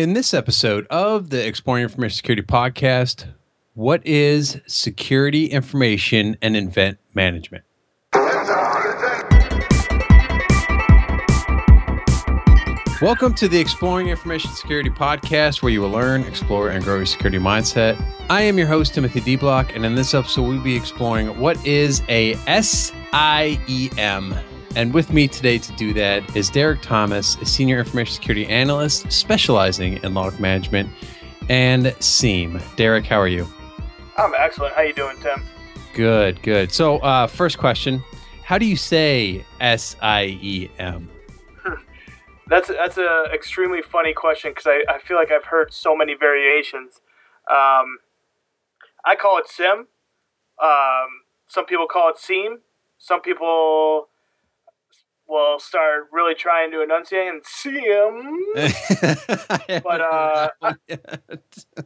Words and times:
In 0.00 0.14
this 0.14 0.32
episode 0.32 0.86
of 0.86 1.28
the 1.28 1.46
Exploring 1.46 1.82
Information 1.82 2.16
Security 2.16 2.40
podcast, 2.40 3.34
what 3.74 4.00
is 4.06 4.58
security 4.66 5.44
information 5.44 6.38
and 6.40 6.56
event 6.56 6.96
management? 7.12 7.64
Welcome 13.02 13.34
to 13.34 13.46
the 13.46 13.58
Exploring 13.60 14.08
Information 14.08 14.50
Security 14.52 14.88
podcast, 14.88 15.62
where 15.62 15.70
you 15.70 15.82
will 15.82 15.90
learn, 15.90 16.22
explore, 16.22 16.70
and 16.70 16.82
grow 16.82 16.96
your 16.96 17.04
security 17.04 17.36
mindset. 17.38 18.02
I 18.30 18.40
am 18.40 18.56
your 18.56 18.68
host, 18.68 18.94
Timothy 18.94 19.20
De 19.20 19.36
Block, 19.36 19.76
and 19.76 19.84
in 19.84 19.96
this 19.96 20.14
episode, 20.14 20.48
we'll 20.48 20.62
be 20.62 20.76
exploring 20.76 21.38
what 21.38 21.62
is 21.66 22.02
a 22.08 22.36
SIEM 22.46 24.34
and 24.76 24.94
with 24.94 25.12
me 25.12 25.26
today 25.26 25.58
to 25.58 25.72
do 25.72 25.92
that 25.94 26.36
is 26.36 26.48
Derek 26.48 26.80
Thomas, 26.80 27.36
a 27.36 27.44
senior 27.44 27.78
information 27.78 28.14
security 28.14 28.46
analyst 28.46 29.10
specializing 29.10 30.02
in 30.02 30.14
log 30.14 30.38
management 30.38 30.88
and 31.48 31.94
SIEM. 31.98 32.60
Derek, 32.76 33.04
how 33.04 33.20
are 33.20 33.28
you? 33.28 33.46
I'm 34.16 34.32
excellent. 34.38 34.74
How 34.74 34.82
are 34.82 34.86
you 34.86 34.92
doing, 34.92 35.16
Tim? 35.20 35.42
Good, 35.94 36.42
good. 36.42 36.70
So, 36.72 36.98
uh, 36.98 37.26
first 37.26 37.58
question: 37.58 38.02
How 38.44 38.58
do 38.58 38.66
you 38.66 38.76
say 38.76 39.44
S 39.60 39.96
I 40.00 40.38
E 40.40 40.70
M? 40.78 41.10
That's 42.46 42.68
that's 42.68 42.98
a 42.98 43.24
extremely 43.32 43.82
funny 43.82 44.12
question 44.12 44.52
because 44.52 44.66
I, 44.66 44.82
I 44.92 44.98
feel 44.98 45.16
like 45.16 45.30
I've 45.30 45.44
heard 45.44 45.72
so 45.72 45.96
many 45.96 46.14
variations. 46.14 47.00
Um, 47.50 47.98
I 49.04 49.16
call 49.20 49.38
it 49.38 49.48
sim. 49.48 49.86
Um, 50.62 51.08
some 51.46 51.64
people 51.64 51.86
call 51.86 52.10
it 52.10 52.18
seam. 52.18 52.58
Some 52.98 53.20
people 53.20 54.08
will 55.30 55.58
start 55.58 56.08
really 56.12 56.34
trying 56.34 56.70
to 56.72 56.82
enunciate 56.82 57.28
and 57.28 57.42
see 57.44 57.78
him. 57.78 58.44
but 59.82 60.00
uh, 60.00 60.48
I, 60.60 60.74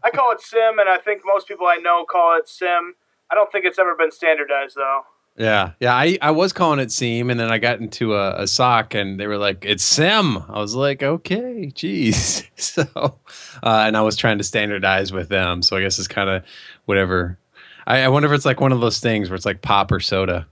I 0.02 0.10
call 0.10 0.32
it 0.32 0.40
sim, 0.40 0.78
and 0.78 0.88
I 0.88 0.98
think 0.98 1.22
most 1.24 1.46
people 1.46 1.66
I 1.66 1.76
know 1.76 2.04
call 2.04 2.36
it 2.38 2.48
sim. 2.48 2.94
I 3.30 3.34
don't 3.34 3.52
think 3.52 3.64
it's 3.64 3.78
ever 3.78 3.94
been 3.94 4.10
standardized 4.10 4.76
though. 4.76 5.02
Yeah, 5.36 5.72
yeah. 5.80 5.94
I, 5.94 6.16
I 6.22 6.30
was 6.30 6.52
calling 6.52 6.78
it 6.78 6.92
seam, 6.92 7.28
and 7.28 7.40
then 7.40 7.50
I 7.50 7.58
got 7.58 7.80
into 7.80 8.14
a, 8.14 8.42
a 8.42 8.46
SOC, 8.46 8.94
and 8.94 9.18
they 9.18 9.26
were 9.26 9.38
like, 9.38 9.64
"It's 9.64 9.82
sim." 9.82 10.38
I 10.48 10.60
was 10.60 10.74
like, 10.76 11.02
"Okay, 11.02 11.72
geez." 11.74 12.44
so, 12.56 12.86
uh, 12.94 13.14
and 13.62 13.96
I 13.96 14.02
was 14.02 14.16
trying 14.16 14.38
to 14.38 14.44
standardize 14.44 15.12
with 15.12 15.28
them. 15.28 15.62
So 15.62 15.76
I 15.76 15.80
guess 15.80 15.98
it's 15.98 16.08
kind 16.08 16.30
of 16.30 16.44
whatever. 16.84 17.38
I, 17.86 18.02
I 18.02 18.08
wonder 18.08 18.32
if 18.32 18.34
it's 18.36 18.46
like 18.46 18.60
one 18.60 18.72
of 18.72 18.80
those 18.80 19.00
things 19.00 19.28
where 19.28 19.36
it's 19.36 19.44
like 19.44 19.60
pop 19.60 19.90
or 19.90 20.00
soda. 20.00 20.46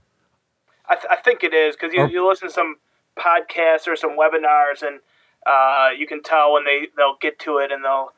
I, 0.89 0.95
th- 0.95 1.07
I 1.09 1.15
think 1.43 1.53
it 1.53 1.57
is 1.57 1.75
because 1.75 1.93
you, 1.93 2.07
you 2.07 2.27
listen 2.27 2.47
to 2.47 2.53
some 2.53 2.77
podcasts 3.17 3.87
or 3.87 3.95
some 3.95 4.17
webinars, 4.17 4.81
and 4.81 4.99
uh, 5.45 5.89
you 5.97 6.07
can 6.07 6.21
tell 6.23 6.53
when 6.53 6.65
they 6.65 6.87
they'll 6.97 7.17
get 7.21 7.39
to 7.39 7.57
it 7.57 7.71
and 7.71 7.83
they'll 7.83 8.09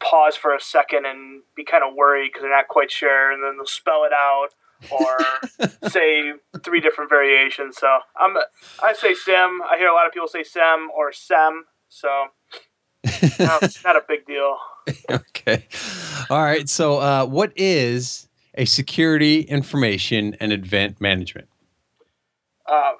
pause 0.00 0.36
for 0.36 0.54
a 0.54 0.60
second 0.60 1.06
and 1.06 1.42
be 1.56 1.64
kind 1.64 1.84
of 1.84 1.94
worried 1.94 2.28
because 2.28 2.42
they're 2.42 2.50
not 2.50 2.68
quite 2.68 2.90
sure, 2.90 3.30
and 3.30 3.42
then 3.42 3.56
they'll 3.56 3.66
spell 3.66 4.04
it 4.04 4.12
out 4.12 4.48
or 4.90 5.88
say 5.90 6.32
three 6.62 6.80
different 6.80 7.10
variations. 7.10 7.76
So 7.76 7.98
I'm 8.16 8.36
I 8.82 8.92
say 8.92 9.14
sim. 9.14 9.62
I 9.62 9.76
hear 9.78 9.88
a 9.88 9.94
lot 9.94 10.06
of 10.06 10.12
people 10.12 10.28
say 10.28 10.42
sem 10.42 10.90
or 10.96 11.12
sem. 11.12 11.64
So 11.88 12.08
no, 13.38 13.58
not 13.84 13.96
a 13.96 14.02
big 14.06 14.26
deal. 14.26 14.56
okay. 15.10 15.66
All 16.30 16.42
right. 16.42 16.68
So, 16.68 16.98
uh, 16.98 17.26
what 17.26 17.52
is 17.54 18.28
a 18.54 18.64
security 18.64 19.40
information 19.42 20.36
and 20.40 20.52
event 20.52 21.00
management? 21.00 21.48
Uh, 22.66 22.92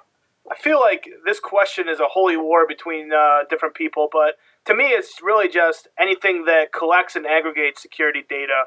I 0.49 0.55
feel 0.55 0.79
like 0.79 1.09
this 1.25 1.39
question 1.39 1.89
is 1.89 1.99
a 1.99 2.07
holy 2.07 2.37
war 2.37 2.67
between 2.67 3.11
uh, 3.11 3.45
different 3.49 3.73
people, 3.73 4.09
but 4.11 4.35
to 4.65 4.75
me, 4.75 4.85
it's 4.85 5.21
really 5.21 5.49
just 5.49 5.87
anything 5.99 6.45
that 6.45 6.71
collects 6.71 7.15
and 7.15 7.25
aggregates 7.25 7.81
security 7.81 8.23
data. 8.27 8.65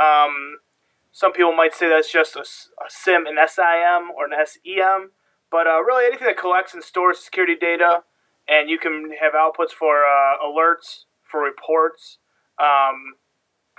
Um, 0.00 0.58
some 1.10 1.32
people 1.32 1.52
might 1.52 1.74
say 1.74 1.88
that's 1.88 2.12
just 2.12 2.36
a, 2.36 2.40
a, 2.40 2.88
SIM, 2.88 3.26
an 3.26 3.38
SIM, 3.48 4.10
or 4.16 4.26
an 4.26 4.46
SEM, 4.46 5.10
but 5.50 5.66
uh, 5.66 5.82
really 5.82 6.06
anything 6.06 6.26
that 6.28 6.38
collects 6.38 6.74
and 6.74 6.82
stores 6.82 7.18
security 7.18 7.56
data, 7.56 8.02
and 8.48 8.70
you 8.70 8.78
can 8.78 9.10
have 9.20 9.32
outputs 9.32 9.70
for 9.70 10.04
uh, 10.04 10.44
alerts, 10.44 11.06
for 11.22 11.42
reports, 11.42 12.18
um, 12.60 13.16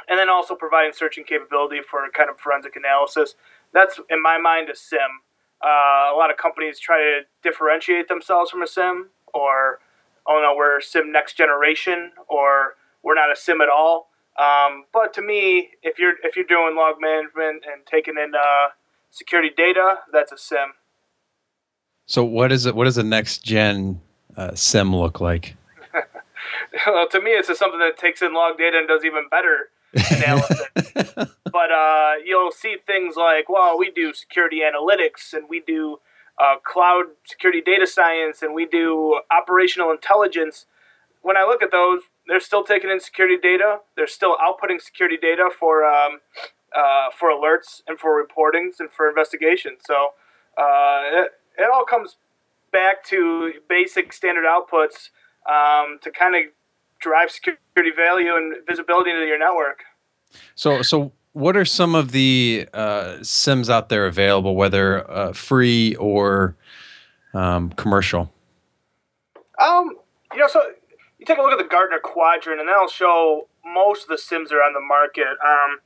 and 0.09 0.19
then 0.19 0.29
also 0.29 0.55
providing 0.55 0.91
searching 0.93 1.23
capability 1.23 1.79
for 1.81 1.99
kind 2.13 2.29
of 2.29 2.39
forensic 2.39 2.75
analysis. 2.75 3.35
That's, 3.73 3.99
in 4.09 4.21
my 4.21 4.37
mind, 4.37 4.69
a 4.69 4.75
SIM. 4.75 5.21
Uh, 5.63 6.13
a 6.13 6.15
lot 6.15 6.29
of 6.29 6.37
companies 6.37 6.79
try 6.79 6.97
to 6.97 7.21
differentiate 7.41 8.07
themselves 8.07 8.51
from 8.51 8.61
a 8.61 8.67
sim, 8.67 9.09
or 9.33 9.79
oh 10.27 10.39
no, 10.41 10.53
we're 10.55 10.79
sim 10.81 11.11
next 11.11 11.35
generation, 11.37 12.11
or 12.27 12.75
we're 13.03 13.15
not 13.15 13.31
a 13.31 13.35
sim 13.35 13.61
at 13.61 13.69
all. 13.69 14.09
Um, 14.37 14.85
but 14.93 15.13
to 15.15 15.21
me, 15.21 15.69
if 15.81 15.97
you're 15.97 16.13
if 16.23 16.35
you're 16.35 16.45
doing 16.45 16.75
log 16.75 16.95
management 16.99 17.63
and 17.71 17.85
taking 17.85 18.15
in 18.17 18.33
uh, 18.35 18.69
security 19.09 19.49
data, 19.55 19.99
that's 20.11 20.31
a 20.31 20.37
sim. 20.37 20.73
So 22.05 22.23
what 22.23 22.51
is 22.51 22.65
it? 22.65 22.75
What 22.75 22.85
does 22.85 22.95
the 22.95 23.03
next 23.03 23.43
gen 23.43 23.99
uh, 24.35 24.53
sim 24.53 24.95
look 24.95 25.19
like? 25.19 25.55
well, 26.87 27.07
to 27.09 27.19
me, 27.19 27.31
it's 27.31 27.47
just 27.47 27.59
something 27.59 27.79
that 27.79 27.97
takes 27.97 28.21
in 28.21 28.33
log 28.33 28.57
data 28.57 28.77
and 28.77 28.87
does 28.87 29.03
even 29.03 29.27
better 29.29 29.69
analysis. 30.11 30.61
but 31.51 31.71
uh, 31.71 32.13
you'll 32.23 32.51
see 32.51 32.77
things 32.85 33.15
like, 33.15 33.49
well, 33.49 33.77
we 33.77 33.91
do 33.91 34.13
security 34.13 34.61
analytics 34.61 35.33
and 35.33 35.49
we 35.49 35.59
do 35.59 35.99
uh, 36.39 36.55
cloud 36.63 37.05
security 37.25 37.61
data 37.61 37.87
science 37.87 38.41
and 38.41 38.53
we 38.53 38.65
do 38.65 39.21
operational 39.31 39.91
intelligence. 39.91 40.65
When 41.21 41.37
I 41.37 41.43
look 41.43 41.63
at 41.63 41.71
those, 41.71 42.01
they're 42.27 42.39
still 42.39 42.63
taking 42.63 42.89
in 42.89 42.99
security 42.99 43.37
data. 43.41 43.79
They're 43.95 44.07
still 44.07 44.35
outputting 44.37 44.81
security 44.81 45.17
data 45.17 45.49
for 45.57 45.85
um, 45.85 46.19
uh, 46.75 47.09
for 47.17 47.29
alerts 47.29 47.81
and 47.87 47.97
for 47.97 48.23
reportings 48.23 48.79
and 48.79 48.91
for 48.91 49.07
investigations. 49.07 49.79
So 49.85 50.09
uh, 50.57 51.01
it, 51.05 51.31
it 51.57 51.69
all 51.73 51.85
comes 51.85 52.17
back 52.71 53.03
to 53.05 53.53
basic 53.69 54.11
standard 54.11 54.45
outputs 54.45 55.09
um, 55.49 55.99
to 56.01 56.11
kind 56.11 56.35
of 56.35 56.51
drive 56.99 57.31
security 57.31 57.91
value 57.95 58.35
and 58.35 58.55
visibility 58.67 59.11
into 59.11 59.25
your 59.25 59.39
network. 59.39 59.83
So, 60.55 60.81
so 60.81 61.11
what 61.33 61.55
are 61.55 61.65
some 61.65 61.95
of 61.95 62.11
the 62.11 62.67
uh, 62.73 63.17
sims 63.21 63.69
out 63.69 63.89
there 63.89 64.07
available, 64.07 64.55
whether 64.55 65.09
uh, 65.09 65.33
free 65.33 65.95
or 65.95 66.55
um, 67.33 67.69
commercial? 67.71 68.33
Um, 69.59 69.97
you 70.33 70.39
know, 70.39 70.47
so 70.47 70.61
you 71.19 71.25
take 71.25 71.37
a 71.37 71.41
look 71.41 71.51
at 71.51 71.57
the 71.57 71.69
Gartner 71.69 71.99
Quadrant, 71.99 72.59
and 72.59 72.67
that'll 72.67 72.87
show 72.87 73.47
most 73.65 74.03
of 74.03 74.09
the 74.09 74.17
sims 74.17 74.51
are 74.51 74.61
on 74.61 74.73
the 74.73 74.81
market. 74.81 75.37
Um, 75.45 75.79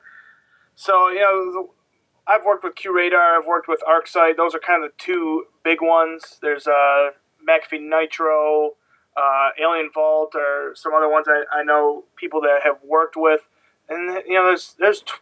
so 0.75 1.09
you 1.09 1.19
know, 1.19 1.71
I've 2.27 2.45
worked 2.45 2.63
with 2.63 2.75
QRadar, 2.75 3.38
I've 3.38 3.45
worked 3.45 3.67
with 3.67 3.81
ArcSight. 3.81 4.38
Those 4.38 4.55
are 4.55 4.59
kind 4.59 4.83
of 4.83 4.91
the 4.91 4.95
two 4.97 5.45
big 5.63 5.79
ones. 5.81 6.38
There's 6.41 6.67
uh, 6.67 7.11
McAfee 7.47 7.81
Nitro, 7.81 8.71
uh, 9.16 9.49
AlienVault, 9.61 10.35
or 10.35 10.73
some 10.75 10.94
other 10.94 11.09
ones 11.09 11.27
I, 11.27 11.44
I 11.59 11.63
know 11.63 12.05
people 12.16 12.41
that 12.41 12.61
have 12.63 12.77
worked 12.83 13.16
with. 13.17 13.47
And 13.89 14.23
you 14.27 14.35
know, 14.35 14.45
there's 14.45 14.75
there's 14.79 15.01
t- 15.01 15.13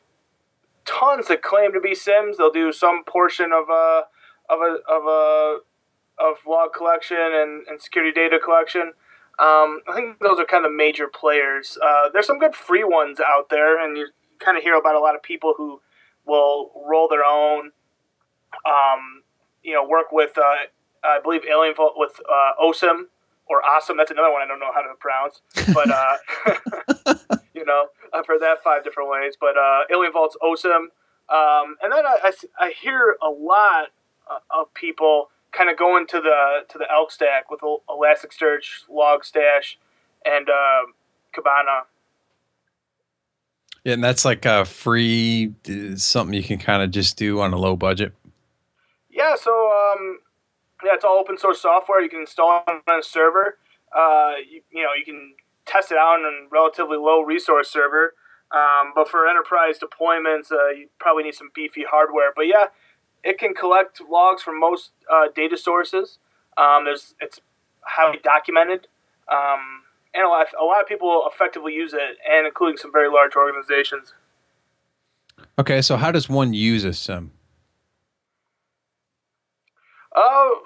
tons 0.85 1.27
that 1.27 1.41
claim 1.41 1.73
to 1.73 1.79
be 1.79 1.95
Sims. 1.95 2.37
They'll 2.37 2.51
do 2.51 2.71
some 2.71 3.03
portion 3.03 3.51
of 3.51 3.69
a 3.69 4.03
of 4.49 4.59
a 4.59 4.77
of 4.89 5.05
a 5.07 5.57
of 6.19 6.37
log 6.47 6.73
collection 6.73 7.17
and, 7.17 7.65
and 7.67 7.81
security 7.81 8.11
data 8.11 8.39
collection. 8.43 8.93
Um, 9.39 9.79
I 9.87 9.95
think 9.95 10.19
those 10.19 10.37
are 10.37 10.45
kind 10.45 10.65
of 10.65 10.73
major 10.73 11.07
players. 11.07 11.77
Uh, 11.81 12.09
there's 12.11 12.27
some 12.27 12.39
good 12.39 12.55
free 12.55 12.83
ones 12.83 13.19
out 13.21 13.49
there, 13.49 13.81
and 13.83 13.97
you 13.97 14.09
kind 14.37 14.57
of 14.57 14.63
hear 14.63 14.75
about 14.75 14.95
a 14.95 14.99
lot 14.99 15.15
of 15.15 15.23
people 15.23 15.53
who 15.55 15.81
will 16.25 16.71
roll 16.87 17.07
their 17.07 17.23
own. 17.23 17.71
Um, 18.65 19.23
you 19.63 19.73
know, 19.73 19.87
work 19.87 20.11
with 20.11 20.37
uh, 20.37 20.67
I 21.03 21.19
believe 21.23 21.41
AlienVault 21.41 21.93
with 21.95 22.19
uh, 22.29 22.51
OSSIM 22.61 23.05
or 23.49 23.61
Awesome. 23.65 23.97
That's 23.97 24.11
another 24.11 24.31
one 24.31 24.41
I 24.41 24.47
don't 24.47 24.59
know 24.59 24.71
how 24.73 24.81
to 24.81 24.93
pronounce, 24.99 25.41
but 25.73 25.89
uh, 25.89 27.35
you 27.53 27.65
know, 27.65 27.87
I've 28.13 28.27
heard 28.27 28.41
that 28.41 28.63
five 28.63 28.83
different 28.83 29.09
ways. 29.09 29.33
But 29.39 29.57
uh, 29.57 29.81
AlienVault's 29.91 30.37
awesome, 30.41 30.91
um, 31.29 31.75
and 31.81 31.91
then 31.91 32.05
I, 32.05 32.17
I, 32.23 32.31
I, 32.59 32.71
hear 32.71 33.17
a 33.21 33.29
lot 33.29 33.89
uh, 34.29 34.39
of 34.51 34.73
people 34.73 35.29
kind 35.51 35.69
of 35.69 35.77
going 35.77 36.07
to 36.07 36.21
the 36.21 36.65
to 36.69 36.77
the 36.77 36.85
Elk 36.91 37.11
Stack 37.11 37.49
with 37.49 37.61
Elasticsearch, 37.61 38.87
Logstash, 38.89 39.75
and 40.23 40.49
uh, 40.49 40.91
Kibana. 41.35 41.83
Yeah, 43.83 43.93
and 43.93 44.03
that's 44.03 44.25
like 44.25 44.45
a 44.45 44.65
free 44.65 45.53
something 45.95 46.33
you 46.33 46.43
can 46.43 46.59
kind 46.59 46.83
of 46.83 46.91
just 46.91 47.17
do 47.17 47.41
on 47.41 47.53
a 47.53 47.57
low 47.57 47.75
budget. 47.75 48.13
Yeah, 49.09 49.35
so 49.35 49.51
um, 49.51 50.19
yeah, 50.83 50.93
it's 50.93 51.03
all 51.03 51.19
open 51.19 51.37
source 51.37 51.61
software. 51.61 52.01
You 52.01 52.09
can 52.09 52.21
install 52.21 52.63
it 52.67 52.81
on 52.89 52.99
a 52.99 53.03
server. 53.03 53.57
Uh, 53.95 54.33
you, 54.49 54.61
you 54.71 54.83
know, 54.83 54.89
you 54.97 55.05
can 55.05 55.33
test 55.65 55.91
it 55.91 55.97
out 55.97 56.19
on 56.19 56.25
a 56.25 56.49
relatively 56.49 56.97
low 56.97 57.21
resource 57.21 57.69
server. 57.69 58.13
Um, 58.51 58.93
but 58.95 59.07
for 59.07 59.27
enterprise 59.27 59.75
deployments, 59.77 60.51
uh, 60.51 60.69
you 60.69 60.89
probably 60.99 61.23
need 61.23 61.35
some 61.35 61.51
beefy 61.53 61.85
hardware. 61.89 62.31
But 62.35 62.47
yeah, 62.47 62.67
it 63.23 63.37
can 63.37 63.53
collect 63.53 64.01
logs 64.09 64.41
from 64.41 64.59
most 64.59 64.91
uh, 65.11 65.27
data 65.35 65.57
sources. 65.57 66.17
Um, 66.57 66.85
there's 66.85 67.13
it's 67.21 67.39
highly 67.81 68.19
documented, 68.23 68.87
um, 69.31 69.83
and 70.13 70.25
a 70.25 70.27
lot, 70.27 70.47
a 70.59 70.63
lot 70.63 70.81
of 70.81 70.87
people 70.87 71.27
effectively 71.31 71.73
use 71.73 71.93
it, 71.93 72.17
and 72.29 72.45
including 72.45 72.77
some 72.77 72.91
very 72.91 73.09
large 73.09 73.35
organizations. 73.35 74.13
Okay, 75.57 75.81
so 75.81 75.95
how 75.95 76.11
does 76.11 76.27
one 76.27 76.53
use 76.53 76.83
a 76.83 76.93
sim? 76.93 77.31
Oh, 80.15 80.61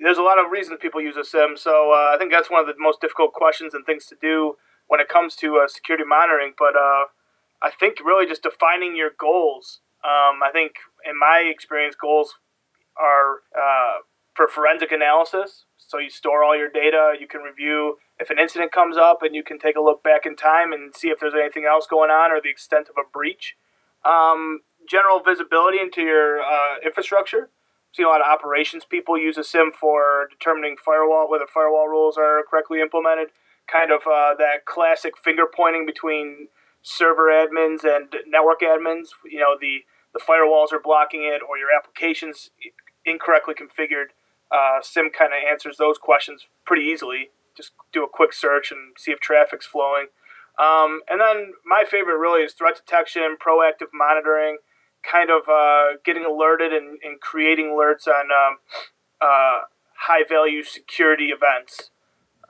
there's 0.00 0.18
a 0.18 0.22
lot 0.22 0.38
of 0.38 0.50
reasons 0.50 0.78
people 0.80 1.00
use 1.00 1.16
a 1.16 1.24
sim. 1.24 1.56
So 1.56 1.92
uh, 1.92 2.14
I 2.14 2.16
think 2.18 2.32
that's 2.32 2.50
one 2.50 2.60
of 2.60 2.66
the 2.66 2.74
most 2.78 3.00
difficult 3.00 3.32
questions 3.32 3.74
and 3.74 3.84
things 3.84 4.06
to 4.06 4.16
do 4.20 4.56
when 4.88 5.00
it 5.00 5.08
comes 5.08 5.36
to 5.36 5.58
uh, 5.58 5.68
security 5.68 6.04
monitoring. 6.06 6.52
But 6.58 6.76
uh, 6.76 7.06
I 7.62 7.70
think 7.78 8.00
really 8.04 8.26
just 8.26 8.42
defining 8.42 8.96
your 8.96 9.10
goals. 9.18 9.80
Um, 10.04 10.42
I 10.42 10.50
think 10.52 10.72
in 11.08 11.18
my 11.18 11.44
experience, 11.46 11.94
goals 11.94 12.34
are 13.00 13.42
uh, 13.56 14.02
for 14.34 14.48
forensic 14.48 14.92
analysis. 14.92 15.64
So 15.76 15.98
you 15.98 16.10
store 16.10 16.42
all 16.42 16.56
your 16.56 16.68
data. 16.68 17.14
You 17.18 17.26
can 17.26 17.42
review 17.42 17.98
if 18.18 18.30
an 18.30 18.38
incident 18.38 18.72
comes 18.72 18.96
up, 18.96 19.22
and 19.22 19.34
you 19.34 19.42
can 19.42 19.58
take 19.58 19.76
a 19.76 19.80
look 19.80 20.02
back 20.02 20.26
in 20.26 20.36
time 20.36 20.72
and 20.72 20.94
see 20.94 21.08
if 21.08 21.20
there's 21.20 21.34
anything 21.34 21.64
else 21.64 21.86
going 21.86 22.10
on 22.10 22.30
or 22.30 22.40
the 22.40 22.50
extent 22.50 22.88
of 22.88 22.96
a 22.96 23.08
breach. 23.08 23.56
Um, 24.04 24.60
general 24.88 25.20
visibility 25.20 25.78
into 25.78 26.02
your 26.02 26.40
uh, 26.40 26.76
infrastructure 26.84 27.50
see 27.92 28.02
a 28.02 28.08
lot 28.08 28.20
of 28.20 28.26
operations 28.26 28.84
people 28.88 29.18
use 29.18 29.36
a 29.36 29.44
sim 29.44 29.70
for 29.78 30.28
determining 30.30 30.76
firewall 30.76 31.28
whether 31.28 31.46
firewall 31.46 31.88
rules 31.88 32.16
are 32.16 32.42
correctly 32.48 32.80
implemented. 32.80 33.28
Kind 33.70 33.92
of 33.92 34.02
uh, 34.02 34.34
that 34.38 34.64
classic 34.66 35.16
finger 35.16 35.44
pointing 35.46 35.86
between 35.86 36.48
server 36.82 37.28
admins 37.28 37.84
and 37.84 38.12
network 38.26 38.60
admins. 38.60 39.08
You 39.24 39.40
know 39.40 39.56
the 39.60 39.84
the 40.12 40.20
firewalls 40.20 40.72
are 40.72 40.80
blocking 40.82 41.22
it, 41.22 41.40
or 41.48 41.56
your 41.56 41.68
applications 41.74 42.50
incorrectly 43.04 43.54
configured. 43.54 44.12
Uh, 44.50 44.80
sim 44.82 45.10
kind 45.10 45.32
of 45.32 45.38
answers 45.48 45.76
those 45.78 45.96
questions 45.96 46.46
pretty 46.66 46.82
easily. 46.82 47.30
Just 47.56 47.72
do 47.92 48.04
a 48.04 48.08
quick 48.08 48.32
search 48.32 48.70
and 48.70 48.94
see 48.98 49.12
if 49.12 49.20
traffic's 49.20 49.66
flowing. 49.66 50.06
Um, 50.58 51.00
and 51.08 51.20
then 51.20 51.52
my 51.64 51.84
favorite 51.88 52.18
really 52.18 52.42
is 52.42 52.52
threat 52.52 52.76
detection, 52.76 53.36
proactive 53.40 53.88
monitoring 53.94 54.58
kind 55.02 55.30
of 55.30 55.48
uh, 55.48 55.98
getting 56.04 56.24
alerted 56.24 56.72
and, 56.72 56.98
and, 57.02 57.20
creating 57.20 57.66
alerts 57.66 58.06
on 58.06 58.30
um, 58.30 58.58
uh, 59.20 59.66
high 60.06 60.22
value 60.28 60.62
security 60.62 61.26
events. 61.26 61.90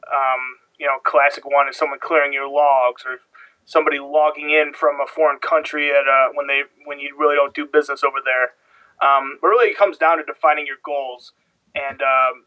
Um, 0.07 0.59
you 0.79 0.87
know, 0.87 0.99
classic 1.05 1.45
one 1.47 1.69
is 1.69 1.77
someone 1.77 1.99
clearing 2.01 2.33
your 2.33 2.49
logs 2.49 3.05
or 3.07 3.19
somebody 3.65 3.99
logging 3.99 4.51
in 4.51 4.73
from 4.75 5.01
a 5.01 5.07
foreign 5.07 5.39
country 5.39 5.91
at 5.91 6.09
uh, 6.09 6.33
when 6.35 6.47
they 6.47 6.63
when 6.85 6.99
you 6.99 7.17
really 7.19 7.37
don't 7.37 7.55
do 7.55 7.67
business 7.67 8.03
over 8.03 8.19
there. 8.25 8.53
Um, 9.01 9.39
but 9.41 9.49
really, 9.49 9.71
it 9.71 9.79
comes 9.79 9.97
down 9.97 10.19
to 10.19 10.25
defining 10.25 10.67
your 10.67 10.77
goals 10.85 11.33
and 11.75 12.03
um, 12.03 12.45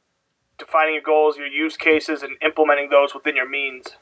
defining 0.57 0.93
your 0.93 1.03
goals, 1.03 1.37
your 1.37 1.47
use 1.47 1.77
cases, 1.77 2.23
and 2.23 2.33
implementing 2.41 2.89
those 2.89 3.13
within 3.13 3.35
your 3.35 3.49
means. 3.49 3.97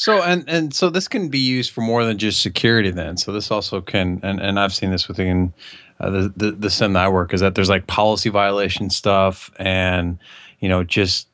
So 0.00 0.22
and 0.22 0.48
and 0.48 0.72
so 0.72 0.88
this 0.88 1.06
can 1.06 1.28
be 1.28 1.38
used 1.38 1.72
for 1.72 1.82
more 1.82 2.06
than 2.06 2.16
just 2.16 2.40
security 2.40 2.90
then. 2.90 3.18
So 3.18 3.32
this 3.32 3.50
also 3.50 3.82
can 3.82 4.18
and 4.22 4.40
and 4.40 4.58
I've 4.58 4.72
seen 4.72 4.90
this 4.90 5.08
within 5.08 5.52
uh, 6.00 6.08
the, 6.08 6.32
the 6.34 6.50
the 6.52 6.70
sim 6.70 6.94
that 6.94 7.04
I 7.04 7.08
work 7.10 7.34
is 7.34 7.42
that 7.42 7.54
there's 7.54 7.68
like 7.68 7.86
policy 7.86 8.30
violation 8.30 8.88
stuff 8.88 9.50
and 9.58 10.18
you 10.60 10.70
know 10.70 10.84
just 10.84 11.28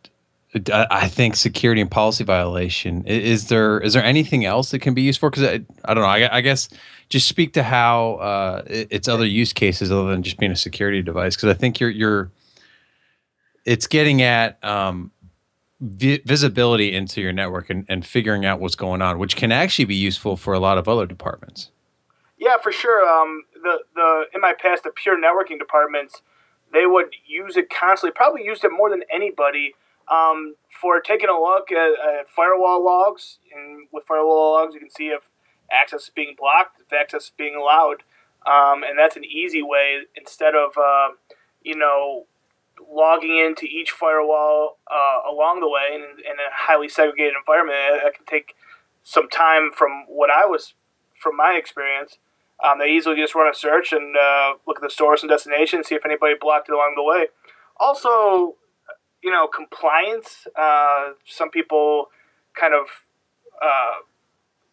I 0.72 1.06
think 1.06 1.36
security 1.36 1.80
and 1.80 1.88
policy 1.88 2.24
violation 2.24 3.04
is 3.06 3.50
there 3.50 3.78
is 3.78 3.92
there 3.92 4.02
anything 4.02 4.44
else 4.44 4.72
that 4.72 4.80
can 4.80 4.94
be 4.94 5.02
used 5.02 5.20
for? 5.20 5.30
Because 5.30 5.44
I, 5.44 5.60
I 5.84 5.94
don't 5.94 6.02
know. 6.02 6.10
I, 6.10 6.38
I, 6.38 6.40
guess 6.40 6.68
just 7.08 7.28
speak 7.28 7.52
to 7.52 7.62
how 7.62 8.14
uh, 8.14 8.62
it's 8.66 9.06
other 9.06 9.26
use 9.26 9.52
cases 9.52 9.92
other 9.92 10.10
than 10.10 10.24
just 10.24 10.38
being 10.38 10.50
a 10.50 10.56
security 10.56 11.02
device. 11.02 11.36
Because 11.36 11.50
I 11.50 11.54
think 11.54 11.78
you're 11.78 11.90
you're 11.90 12.32
it's 13.64 13.86
getting 13.86 14.22
at 14.22 14.64
um, 14.64 15.12
vi- 15.80 16.22
visibility 16.24 16.94
into 16.94 17.20
your 17.20 17.32
network 17.32 17.70
and, 17.70 17.84
and 17.88 18.06
figuring 18.06 18.44
out 18.44 18.60
what's 18.60 18.74
going 18.74 19.02
on, 19.02 19.18
which 19.18 19.36
can 19.36 19.52
actually 19.52 19.84
be 19.84 19.94
useful 19.94 20.36
for 20.36 20.54
a 20.54 20.58
lot 20.58 20.78
of 20.78 20.88
other 20.88 21.06
departments. 21.06 21.70
Yeah, 22.38 22.56
for 22.62 22.72
sure. 22.72 23.08
Um, 23.08 23.44
the 23.54 23.78
the 23.94 24.24
in 24.34 24.40
my 24.40 24.52
past, 24.52 24.84
the 24.84 24.90
pure 24.90 25.18
networking 25.20 25.58
departments, 25.58 26.22
they 26.72 26.86
would 26.86 27.06
use 27.26 27.56
it 27.56 27.70
constantly. 27.70 28.14
Probably 28.14 28.44
used 28.44 28.64
it 28.64 28.70
more 28.70 28.90
than 28.90 29.02
anybody 29.12 29.74
um, 30.08 30.54
for 30.80 31.00
taking 31.00 31.28
a 31.28 31.40
look 31.40 31.72
at, 31.72 31.92
at, 31.92 32.28
firewall 32.28 32.84
logs. 32.84 33.38
And 33.54 33.88
with 33.92 34.04
firewall 34.04 34.52
logs, 34.52 34.74
you 34.74 34.80
can 34.80 34.90
see 34.90 35.08
if 35.08 35.30
access 35.72 36.04
is 36.04 36.10
being 36.14 36.34
blocked, 36.38 36.80
if 36.80 36.92
access 36.92 37.24
is 37.24 37.32
being 37.36 37.56
allowed, 37.56 38.02
um, 38.46 38.82
and 38.82 38.98
that's 38.98 39.16
an 39.16 39.24
easy 39.24 39.62
way 39.62 40.02
instead 40.14 40.54
of 40.54 40.72
uh, 40.76 41.08
you 41.62 41.76
know 41.76 42.26
logging 42.90 43.38
into 43.38 43.66
each 43.66 43.90
firewall 43.90 44.78
uh, 44.90 45.30
along 45.30 45.60
the 45.60 45.68
way 45.68 45.94
in, 45.94 46.02
in, 46.02 46.38
a 46.38 46.50
highly 46.52 46.88
segregated 46.88 47.34
environment, 47.38 48.02
that 48.02 48.14
can 48.14 48.26
take 48.26 48.54
some 49.02 49.28
time 49.28 49.70
from 49.72 50.04
what 50.08 50.30
I 50.30 50.46
was, 50.46 50.74
from 51.14 51.36
my 51.36 51.56
experience. 51.58 52.18
Um, 52.64 52.78
they 52.78 52.88
easily 52.88 53.16
just 53.16 53.34
run 53.34 53.48
a 53.50 53.54
search 53.54 53.92
and 53.92 54.16
uh, 54.16 54.54
look 54.66 54.78
at 54.78 54.82
the 54.82 54.90
source 54.90 55.22
and 55.22 55.30
destination, 55.30 55.84
see 55.84 55.94
if 55.94 56.04
anybody 56.04 56.34
blocked 56.40 56.68
it 56.68 56.72
along 56.72 56.94
the 56.96 57.02
way. 57.02 57.26
Also, 57.78 58.56
you 59.22 59.30
know, 59.30 59.46
compliance. 59.46 60.46
Uh, 60.56 61.12
some 61.26 61.50
people 61.50 62.06
kind 62.58 62.74
of 62.74 62.86
uh, 63.62 64.00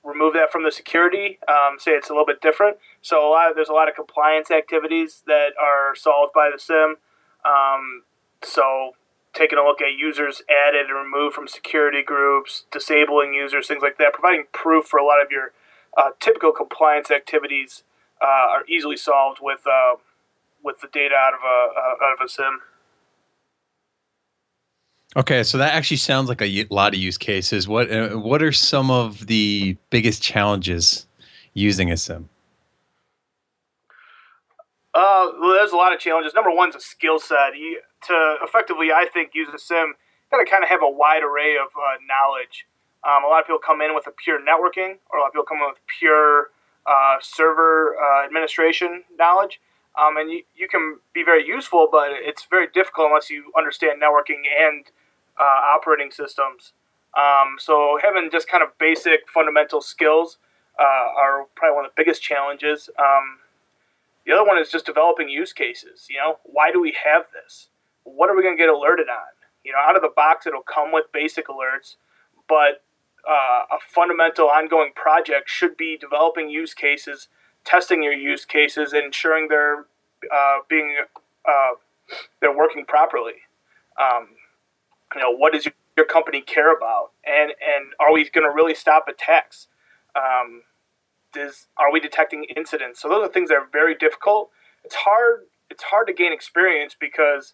remove 0.04 0.34
that 0.34 0.52
from 0.52 0.64
the 0.64 0.72
security, 0.72 1.40
um, 1.48 1.78
say 1.80 1.92
it's 1.92 2.10
a 2.10 2.14
little 2.14 2.26
bit 2.26 2.42
different. 2.42 2.78
So 3.02 3.28
a 3.28 3.30
lot 3.30 3.50
of, 3.50 3.56
there's 3.56 3.70
a 3.70 3.74
lot 3.74 3.90
of 3.90 3.96
compliance 3.96 4.52
activities 4.52 5.24
that 5.28 5.54
are 5.60 5.96
solved 5.96 6.34
by 6.34 6.50
the 6.54 6.60
SIM. 6.60 6.98
Um, 7.46 8.04
so 8.42 8.92
taking 9.34 9.58
a 9.58 9.64
look 9.64 9.82
at 9.82 9.94
users 9.98 10.42
added 10.50 10.88
and 10.88 10.98
removed 10.98 11.36
from 11.36 11.48
security 11.48 12.04
groups, 12.04 12.66
disabling 12.72 13.34
users, 13.34 13.68
things 13.68 13.82
like 13.82 13.98
that, 13.98 14.14
providing 14.14 14.46
proof 14.52 14.86
for 14.86 14.98
a 14.98 15.06
lot 15.06 15.22
of 15.22 15.32
your 15.32 15.52
uh, 15.98 16.12
typical 16.20 16.52
compliance 16.52 17.12
activities 17.12 17.84
uh, 18.22 18.26
are 18.26 18.66
easily 18.68 18.98
solved 18.98 19.40
with 19.42 19.62
uh, 19.68 19.96
with 20.64 20.80
the 20.82 20.88
data 20.88 21.16
out 21.16 21.34
of 21.34 21.40
a 21.44 21.80
uh, 21.80 22.06
out 22.06 22.14
of 22.20 22.26
a 22.26 22.30
sim. 22.30 22.62
Okay, 25.16 25.44
so 25.44 25.60
that 25.60 25.74
actually 25.74 25.98
sounds 25.98 26.28
like 26.28 26.42
a 26.42 26.66
lot 26.72 26.94
of 26.94 27.00
use 27.00 27.18
cases. 27.18 27.68
What 27.68 27.92
uh, 27.92 28.10
what 28.12 28.42
are 28.42 28.52
some 28.52 28.90
of 28.90 29.28
the 29.28 29.78
biggest 29.90 30.24
challenges 30.24 31.06
using 31.54 31.92
a 31.92 31.98
sim? 31.98 32.30
Uh, 34.94 35.32
well, 35.40 35.54
there's 35.54 35.72
a 35.72 35.76
lot 35.76 35.92
of 35.92 36.00
challenges. 36.00 36.34
Number 36.34 36.52
one 36.52 36.70
is 36.70 36.76
a 36.76 36.80
skill 36.80 37.20
set. 37.20 37.58
You, 37.58 37.82
to 38.08 38.36
effectively, 38.44 38.92
I 38.92 39.08
think, 39.12 39.32
use 39.34 39.50
a 39.54 39.58
sim, 39.58 39.96
got 40.30 40.38
to 40.38 40.50
kind 40.50 40.64
of 40.64 40.70
have 40.70 40.82
a 40.84 40.90
wide 40.90 41.24
array 41.24 41.56
of 41.58 41.72
uh, 41.76 41.98
knowledge. 42.08 42.66
Um, 43.04 43.24
a 43.24 43.28
lot 43.28 43.42
of 43.42 43.48
people 43.48 43.60
come 43.60 43.82
in 43.82 43.96
with 43.96 44.08
a 44.08 44.12
pure 44.12 44.40
networking, 44.40 44.98
or 45.10 45.18
a 45.18 45.22
lot 45.22 45.28
of 45.28 45.34
people 45.34 45.46
come 45.46 45.58
in 45.58 45.68
with 45.68 45.80
pure 46.00 46.52
uh, 46.86 47.18
server 47.22 47.96
uh, 47.98 48.26
administration 48.26 49.04
knowledge. 49.18 49.60
Um, 50.00 50.18
and 50.18 50.32
you, 50.32 50.44
you 50.56 50.68
can 50.68 51.00
be 51.14 51.24
very 51.24 51.46
useful, 51.46 51.88
but 51.92 52.10
it's 52.12 52.46
very 52.50 52.68
difficult 52.74 53.08
unless 53.10 53.30
you 53.30 53.52
understand 53.58 54.02
networking 54.02 54.42
and 54.60 54.86
uh, 55.40 55.76
operating 55.76 56.12
systems. 56.12 56.74
Um, 57.18 57.58
so 57.60 58.00
having 58.02 58.30
just 58.32 58.48
kind 58.48 58.64
of 58.64 58.70
basic 58.80 59.30
fundamental 59.30 59.82
skills 59.82 60.38
uh, 60.80 61.14
are 61.16 61.46
probably 61.56 61.76
one 61.76 61.86
of 61.86 61.92
the 61.92 62.02
biggest 62.02 62.22
challenges. 62.22 62.90
The 64.26 64.34
other 64.34 64.46
one 64.46 64.58
is 64.58 64.70
just 64.70 64.86
developing 64.86 65.30
use 65.30 65.54
cases. 65.54 66.08
You 66.10 66.18
know, 66.18 66.40
why 66.44 66.72
do 66.72 66.82
we 66.82 66.96
have 67.04 67.26
this? 67.34 67.70
What 68.04 68.30
are 68.30 68.36
we 68.36 68.44
going 68.44 68.58
to 68.58 68.62
get 68.62 68.70
alerted 68.70 69.10
on? 69.10 69.34
You 69.64 69.72
know, 69.72 69.80
out 69.80 69.96
of 69.96 70.02
the 70.02 70.12
box, 70.14 70.46
it'll 70.46 70.62
come 70.62 70.92
with 70.92 71.12
basic 71.14 71.48
alerts, 71.48 71.96
but 72.48 72.84
uh, 73.28 73.64
a 73.72 73.80
fundamental 73.88 74.50
ongoing 74.50 74.92
project 74.96 75.50
should 75.50 75.78
be 75.78 75.98
developing 75.98 76.50
use 76.50 76.74
cases, 76.74 77.30
testing 77.64 78.04
your 78.04 78.14
use 78.14 78.46
cases, 78.46 78.92
and 78.94 79.06
ensuring 79.06 79.48
they're 79.50 79.86
uh, 80.34 80.58
being 80.70 80.98
uh, 81.46 81.72
they're 82.42 82.56
working 82.56 82.86
properly. 82.86 83.44
Um, 84.00 84.30
you 85.16 85.22
know, 85.22 85.32
what 85.32 85.54
does 85.54 85.68
your 85.96 86.06
company 86.06 86.42
care 86.42 86.76
about, 86.76 87.12
and 87.26 87.52
and 87.52 87.94
are 88.00 88.12
we 88.12 88.30
going 88.30 88.48
to 88.48 88.54
really 88.54 88.76
stop 88.76 89.08
attacks? 89.08 89.68
Um, 90.16 90.64
is 91.36 91.68
are 91.78 91.92
we 91.92 92.00
detecting 92.00 92.46
incidents? 92.56 93.02
So 93.02 93.10
those 93.10 93.28
are 93.28 93.32
things 93.32 93.50
that 93.50 93.56
are 93.56 93.68
very 93.72 93.96
difficult. 93.96 94.50
It's 94.84 94.96
hard. 94.96 95.46
It's 95.70 95.84
hard 95.84 96.08
to 96.08 96.14
gain 96.14 96.34
experience 96.34 96.96
because 97.00 97.54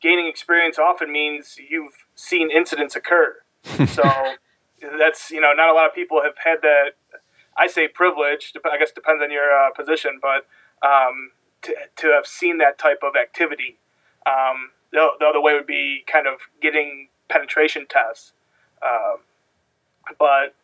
gaining 0.00 0.26
experience 0.26 0.78
often 0.78 1.10
means 1.10 1.56
you've 1.70 1.94
seen 2.14 2.50
incidents 2.50 2.94
occur. 2.96 3.36
so 3.86 4.02
that's 4.98 5.30
you 5.30 5.40
know 5.40 5.52
not 5.52 5.70
a 5.70 5.72
lot 5.72 5.86
of 5.86 5.94
people 5.94 6.22
have 6.22 6.34
had 6.44 6.62
that. 6.62 6.92
I 7.56 7.68
say 7.68 7.86
privilege. 7.88 8.52
I 8.64 8.78
guess 8.78 8.90
depends 8.90 9.22
on 9.22 9.30
your 9.30 9.50
uh, 9.50 9.70
position, 9.70 10.18
but 10.20 10.46
um, 10.86 11.30
to, 11.62 11.74
to 11.96 12.08
have 12.08 12.26
seen 12.26 12.58
that 12.58 12.78
type 12.78 13.00
of 13.02 13.16
activity. 13.16 13.78
Um, 14.26 14.70
the, 14.92 15.08
the, 15.18 15.26
other 15.26 15.40
way 15.40 15.54
would 15.54 15.66
be 15.66 16.02
kind 16.06 16.26
of 16.26 16.40
getting 16.60 17.08
penetration 17.28 17.86
tests. 17.88 18.32
Uh, 18.82 19.16
but 20.18 20.54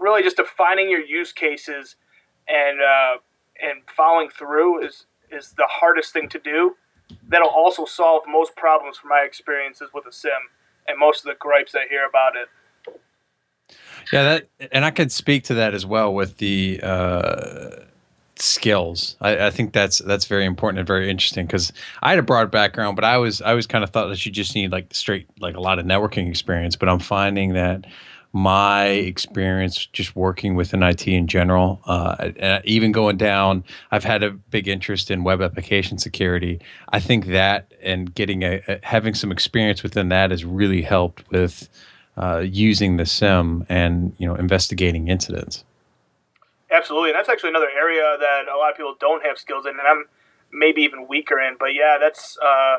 really 0.00 0.22
just 0.22 0.36
defining 0.36 0.90
your 0.90 1.00
use 1.00 1.32
cases 1.32 1.96
and 2.48 2.80
uh, 2.80 3.18
and 3.62 3.82
following 3.94 4.30
through 4.30 4.84
is 4.84 5.06
is 5.30 5.52
the 5.52 5.66
hardest 5.68 6.12
thing 6.12 6.28
to 6.30 6.38
do. 6.38 6.76
That'll 7.28 7.48
also 7.48 7.84
solve 7.84 8.22
most 8.26 8.56
problems 8.56 8.96
from 8.96 9.10
my 9.10 9.22
experiences 9.26 9.90
with 9.94 10.06
a 10.06 10.12
sim 10.12 10.32
and 10.88 10.98
most 10.98 11.20
of 11.20 11.26
the 11.26 11.36
gripes 11.38 11.74
I 11.74 11.88
hear 11.88 12.06
about 12.06 12.32
it. 12.36 12.48
Yeah, 14.12 14.22
that 14.22 14.48
and 14.72 14.84
I 14.84 14.90
could 14.90 15.12
speak 15.12 15.44
to 15.44 15.54
that 15.54 15.74
as 15.74 15.86
well 15.86 16.12
with 16.12 16.38
the 16.38 16.80
uh, 16.82 17.70
skills. 18.36 19.16
I, 19.20 19.46
I, 19.46 19.50
think 19.50 19.72
that's 19.72 19.98
that's 19.98 20.24
very 20.24 20.44
important 20.44 20.78
and 20.78 20.86
very 20.86 21.10
interesting 21.10 21.46
because 21.46 21.72
I 22.02 22.10
had 22.10 22.18
a 22.18 22.22
broad 22.22 22.50
background, 22.50 22.96
but 22.96 23.04
I 23.04 23.18
was 23.18 23.40
I 23.42 23.54
was 23.54 23.66
kind 23.66 23.84
of 23.84 23.90
thought 23.90 24.08
that 24.08 24.24
you 24.24 24.32
just 24.32 24.54
need 24.54 24.72
like 24.72 24.92
straight 24.94 25.28
like 25.38 25.56
a 25.56 25.60
lot 25.60 25.78
of 25.78 25.86
networking 25.86 26.28
experience. 26.28 26.76
But 26.76 26.88
I'm 26.88 26.98
finding 26.98 27.52
that 27.52 27.86
my 28.32 28.86
experience 28.86 29.86
just 29.86 30.14
working 30.14 30.54
within 30.54 30.82
IT 30.82 31.08
in 31.08 31.26
general, 31.26 31.80
uh, 31.86 32.60
even 32.64 32.92
going 32.92 33.16
down, 33.16 33.64
I've 33.90 34.04
had 34.04 34.22
a 34.22 34.30
big 34.30 34.68
interest 34.68 35.10
in 35.10 35.24
web 35.24 35.42
application 35.42 35.98
security. 35.98 36.60
I 36.90 37.00
think 37.00 37.26
that 37.26 37.72
and 37.82 38.14
getting 38.14 38.42
a, 38.44 38.62
a 38.68 38.78
having 38.82 39.14
some 39.14 39.32
experience 39.32 39.82
within 39.82 40.10
that 40.10 40.30
has 40.30 40.44
really 40.44 40.82
helped 40.82 41.28
with 41.30 41.68
uh, 42.16 42.38
using 42.38 42.98
the 42.98 43.06
SIEM 43.06 43.66
and 43.68 44.14
you 44.18 44.26
know 44.26 44.36
investigating 44.36 45.08
incidents. 45.08 45.64
Absolutely, 46.70 47.10
and 47.10 47.18
that's 47.18 47.28
actually 47.28 47.50
another 47.50 47.70
area 47.76 48.16
that 48.20 48.42
a 48.52 48.56
lot 48.56 48.70
of 48.70 48.76
people 48.76 48.94
don't 49.00 49.24
have 49.24 49.38
skills 49.38 49.66
in, 49.66 49.72
and 49.72 49.88
I'm 49.88 50.04
maybe 50.52 50.82
even 50.82 51.08
weaker 51.08 51.40
in. 51.40 51.56
But 51.58 51.74
yeah, 51.74 51.98
that's 52.00 52.38
uh, 52.38 52.78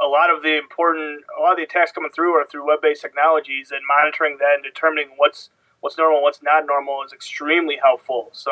a 0.00 0.06
lot 0.06 0.30
of 0.30 0.42
the 0.42 0.56
important, 0.56 1.24
a 1.36 1.42
lot 1.42 1.52
of 1.52 1.56
the 1.56 1.64
attacks 1.64 1.92
coming 1.92 2.10
through 2.10 2.32
are 2.34 2.46
through 2.46 2.66
web-based 2.66 3.02
technologies, 3.02 3.70
and 3.70 3.80
monitoring 3.86 4.38
that 4.38 4.54
and 4.54 4.64
determining 4.64 5.10
what's 5.16 5.50
what's 5.80 5.96
normal, 5.96 6.22
what's 6.22 6.42
not 6.42 6.66
normal 6.66 7.02
is 7.04 7.12
extremely 7.12 7.78
helpful. 7.80 8.30
So 8.32 8.50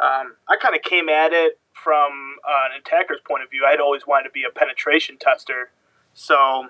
um, 0.00 0.36
I 0.48 0.56
kind 0.60 0.76
of 0.76 0.82
came 0.82 1.08
at 1.08 1.32
it 1.32 1.58
from 1.72 2.36
uh, 2.46 2.68
an 2.72 2.80
attacker's 2.80 3.20
point 3.26 3.42
of 3.42 3.50
view. 3.50 3.64
I'd 3.66 3.80
always 3.80 4.06
wanted 4.06 4.24
to 4.24 4.30
be 4.30 4.44
a 4.44 4.50
penetration 4.50 5.16
tester, 5.20 5.70
so 6.14 6.68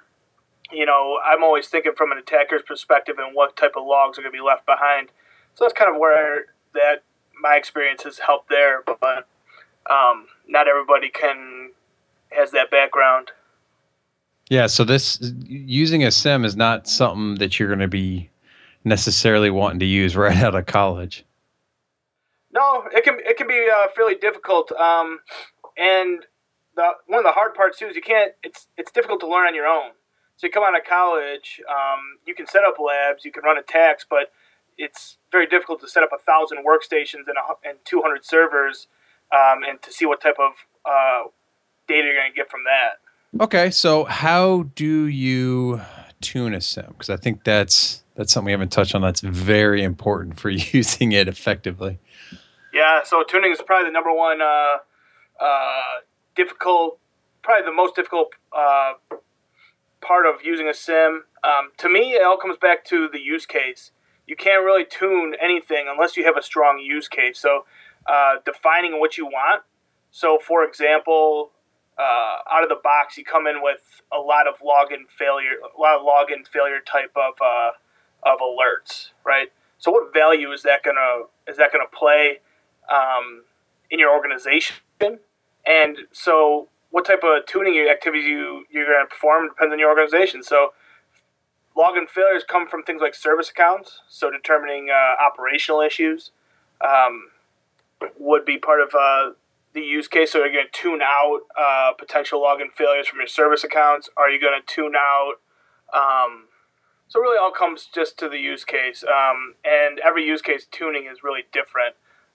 you 0.71 0.87
know 0.87 1.19
I'm 1.25 1.43
always 1.43 1.69
thinking 1.69 1.93
from 1.97 2.13
an 2.13 2.19
attacker's 2.19 2.63
perspective 2.63 3.17
and 3.19 3.35
what 3.35 3.57
type 3.57 3.73
of 3.77 3.85
logs 3.87 4.19
are 4.19 4.23
going 4.23 4.33
to 4.33 4.37
be 4.37 4.45
left 4.45 4.67
behind. 4.67 5.09
So 5.55 5.65
that's 5.65 5.75
kind 5.75 5.91
of 5.91 5.99
where 5.99 6.47
that 6.75 7.03
my 7.41 7.57
experience 7.57 8.05
has 8.05 8.21
helped 8.21 8.49
there, 8.49 8.83
but 8.87 9.27
um, 9.91 10.27
not 10.47 10.69
everybody 10.69 11.09
can 11.09 11.73
has 12.31 12.51
that 12.53 12.71
background. 12.71 13.33
Yeah, 14.53 14.67
so 14.67 14.85
this 14.85 15.19
using 15.47 16.05
a 16.05 16.11
sim 16.11 16.45
is 16.45 16.57
not 16.57 16.87
something 16.87 17.37
that 17.37 17.59
you're 17.59 17.71
going 17.71 17.79
to 17.79 17.89
be 17.89 18.29
necessarily 18.85 19.49
wanting 19.49 19.79
to 19.79 19.87
use 19.87 20.15
right 20.25 20.37
out 20.37 20.55
of 20.55 20.67
college. 20.67 21.25
No, 22.53 22.85
it 22.93 23.03
can 23.03 23.17
it 23.25 23.39
can 23.39 23.49
be 23.49 23.67
uh, 23.75 23.89
fairly 23.97 24.15
difficult, 24.15 24.71
um, 24.73 25.21
and 25.79 26.27
the 26.77 26.91
one 27.07 27.21
of 27.21 27.25
the 27.25 27.33
hard 27.33 27.55
parts 27.55 27.79
too 27.79 27.87
is 27.87 27.97
you 27.97 28.03
can't. 28.03 28.35
It's 28.43 28.67
it's 28.77 28.93
difficult 28.93 29.21
to 29.21 29.27
learn 29.27 29.47
on 29.47 29.55
your 29.55 29.67
own. 29.67 29.93
So 30.37 30.49
you 30.49 30.53
come 30.53 30.65
out 30.65 30.77
of 30.77 30.85
college, 30.85 31.63
um, 31.67 32.19
you 32.27 32.35
can 32.35 32.47
set 32.47 32.63
up 32.63 32.75
labs, 32.79 33.25
you 33.25 33.33
can 33.33 33.45
run 33.45 33.57
attacks, 33.57 34.05
but 34.09 34.33
it's 34.77 35.17
very 35.31 35.47
difficult 35.47 35.81
to 35.81 35.89
set 35.89 36.03
up 36.03 36.11
a 36.13 36.19
thousand 36.19 36.59
workstations 36.59 37.25
and, 37.27 37.39
a, 37.39 37.69
and 37.69 37.79
200 37.87 38.23
servers 38.23 38.87
um, 39.33 39.63
and 39.67 39.81
to 39.81 39.91
see 39.91 40.05
what 40.05 40.21
type 40.21 40.37
of 40.39 40.53
uh, 40.85 41.29
data 41.89 42.05
you're 42.09 42.15
going 42.15 42.31
to 42.31 42.37
get 42.37 42.51
from 42.51 42.65
that. 42.65 43.02
Okay, 43.41 43.71
so 43.71 44.05
how 44.05 44.65
do 44.75 45.07
you 45.07 45.81
tune 46.21 46.55
a 46.55 46.61
sim? 46.61 46.87
Because 46.89 47.11
I 47.11 47.17
think 47.17 47.45
that's 47.45 48.03
that's 48.15 48.33
something 48.33 48.47
we 48.47 48.53
haven't 48.53 48.73
touched 48.73 48.95
on. 48.95 49.03
That's 49.03 49.21
very 49.21 49.83
important 49.83 50.39
for 50.39 50.51
using 50.51 51.13
it 51.13 51.29
effectively. 51.29 51.99
Yeah, 52.73 53.03
so 53.05 53.23
tuning 53.23 53.53
is 53.53 53.61
probably 53.61 53.89
the 53.89 53.93
number 53.93 54.13
one 54.13 54.41
uh, 54.41 54.77
uh, 55.41 56.01
difficult, 56.35 56.99
probably 57.43 57.67
the 57.67 57.73
most 57.73 57.95
difficult 57.95 58.33
uh, 58.57 58.95
part 60.01 60.27
of 60.27 60.45
using 60.45 60.69
a 60.69 60.75
sim. 60.75 61.25
Um, 61.45 61.73
to 61.79 61.89
me, 61.89 62.13
it 62.13 62.23
all 62.23 62.37
comes 62.37 62.57
back 62.57 62.85
to 62.87 63.09
the 63.09 63.19
use 63.19 63.47
case 63.47 63.91
you 64.27 64.37
can't 64.37 64.65
really 64.65 64.85
tune 64.85 65.35
anything 65.41 65.87
unless 65.89 66.17
you 66.17 66.25
have 66.25 66.37
a 66.37 66.43
strong 66.43 66.79
use 66.79 67.09
case. 67.09 67.39
So, 67.39 67.65
uh, 68.07 68.37
defining 68.45 69.01
what 69.01 69.17
you 69.17 69.27
want. 69.27 69.63
So, 70.11 70.39
for 70.39 70.65
example, 70.65 71.52
uh, 71.99 72.37
out 72.51 72.63
of 72.63 72.69
the 72.69 72.81
box, 72.83 73.17
you 73.17 73.25
come 73.25 73.47
in 73.47 73.63
with 73.63 74.03
a 74.13 74.19
lot 74.19 74.47
of 74.47 74.55
login 74.61 75.09
failure, 75.09 75.57
a 75.63 75.81
lot 75.81 75.97
of 75.97 76.03
login 76.03 76.47
failure 76.47 76.81
type 76.81 77.13
of 77.17 77.35
uh, 77.45 77.71
of 78.23 78.39
alerts, 78.41 79.11
right? 79.25 79.53
So, 79.79 79.91
what 79.91 80.13
value 80.13 80.53
is 80.53 80.63
that 80.63 80.83
gonna 80.83 81.25
is 81.47 81.57
that 81.59 81.73
gonna 81.73 81.85
play 81.93 82.39
um, 82.93 83.43
in 83.91 83.99
your 83.99 84.13
organization? 84.15 84.77
And 85.65 85.99
so, 86.13 86.69
what 86.91 87.05
type 87.05 87.23
of 87.25 87.47
tuning 87.47 87.89
activities 87.89 88.27
you 88.27 88.65
you're 88.71 88.87
gonna 88.87 89.07
perform 89.07 89.49
depends 89.49 89.73
on 89.73 89.79
your 89.79 89.91
organization. 89.91 90.43
So, 90.43 90.73
Login 91.77 92.09
failures 92.09 92.45
come 92.47 92.69
from 92.69 92.83
things 92.83 93.01
like 93.01 93.15
service 93.15 93.51
accounts, 93.51 94.01
so 94.09 94.31
determining 94.31 94.89
uh, 94.91 95.23
operational 95.23 95.81
issues 95.81 96.31
um, 96.81 97.31
would 98.19 98.45
be 98.45 98.59
part 98.59 98.81
of 98.81 98.95
uh, 98.95 99.31
the 99.75 99.81
use 99.81 100.09
case. 100.09 100.33
So, 100.33 100.41
are 100.41 100.47
you 100.47 100.53
going 100.53 100.67
to 100.71 100.79
tune 100.79 101.01
out 101.03 101.41
uh, 101.59 101.93
potential 101.99 102.41
login 102.41 102.73
failures 102.73 103.09
from 103.09 103.19
your 103.19 103.27
service 103.27 103.65
accounts? 103.65 104.09
Are 104.17 104.31
you 104.31 104.41
going 104.41 104.61
to 104.61 104.67
tune 104.67 104.95
out? 104.97 105.35
Um, 105.95 106.49
so, 107.09 107.21
really, 107.21 107.39
all 107.39 107.53
comes 107.53 107.89
just 107.93 108.19
to 108.19 108.29
the 108.29 108.39
use 108.39 108.65
case, 108.65 109.05
um, 109.05 109.55
and 109.65 109.99
every 110.01 110.25
use 110.27 110.43
case 110.43 110.67
tuning 110.71 111.07
is 111.11 111.23
really 111.23 111.43
different. 111.53 111.95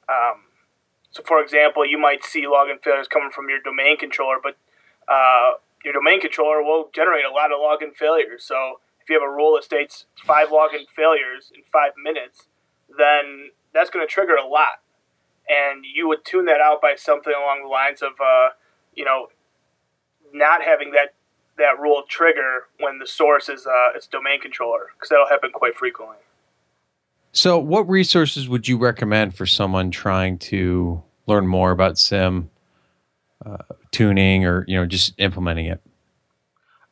Um, 0.10 0.46
so, 1.12 1.24
for 1.24 1.42
example, 1.42 1.86
you 1.86 1.98
might 1.98 2.24
see 2.24 2.46
login 2.46 2.82
failures 2.82 3.08
coming 3.08 3.32
from 3.32 3.50
your 3.50 3.60
domain 3.60 3.98
controller, 3.98 4.38
but 4.42 4.58
uh, 5.08 5.54
your 5.84 5.94
domain 5.94 6.22
controller 6.22 6.62
will 6.62 6.90
generate 6.94 7.26
a 7.26 7.32
lot 7.32 7.52
of 7.52 7.60
login 7.60 7.96
failures. 7.96 8.44
So, 8.44 8.80
if 9.02 9.10
you 9.10 9.20
have 9.20 9.28
a 9.28 9.32
rule 9.32 9.56
that 9.56 9.64
states 9.64 10.06
five 10.26 10.50
login 10.50 10.88
failures 10.94 11.52
in 11.56 11.64
five 11.72 11.94
minutes, 12.02 12.48
then 12.98 13.52
that's 13.74 13.90
going 13.90 14.06
to 14.06 14.12
trigger 14.12 14.36
a 14.36 14.46
lot. 14.46 14.82
And 15.50 15.86
you 15.86 16.08
would 16.08 16.26
tune 16.26 16.46
that 16.46 16.60
out 16.60 16.82
by 16.82 16.96
something 16.96 17.34
along 17.34 17.64
the 17.64 17.70
lines 17.70 18.02
of, 18.02 18.12
uh, 18.20 18.50
you 18.94 19.06
know, 19.06 19.28
not 20.34 20.62
having 20.62 20.92
that 20.92 21.14
that 21.58 21.80
rule 21.80 22.04
trigger 22.08 22.68
when 22.80 23.00
the 23.00 23.08
source 23.08 23.50
is 23.50 23.66
uh, 23.66 23.96
its 23.96 24.06
domain 24.06 24.40
controller, 24.40 24.90
because 24.94 25.10
that'll 25.10 25.28
happen 25.28 25.50
quite 25.52 25.76
frequently. 25.76 26.18
So, 27.32 27.58
what 27.58 27.90
resources 27.90 28.48
would 28.48 28.68
you 28.68 28.78
recommend 28.78 29.36
for 29.36 29.46
someone 29.46 29.90
trying 29.90 30.38
to 30.40 31.02
learn 31.26 31.48
more 31.48 31.72
about 31.72 31.98
SIM 31.98 32.50
uh, 33.46 33.58
tuning, 33.92 34.46
or 34.46 34.66
you 34.68 34.78
know, 34.78 34.86
just 34.86 35.14
implementing 35.18 35.66
it? 35.66 35.82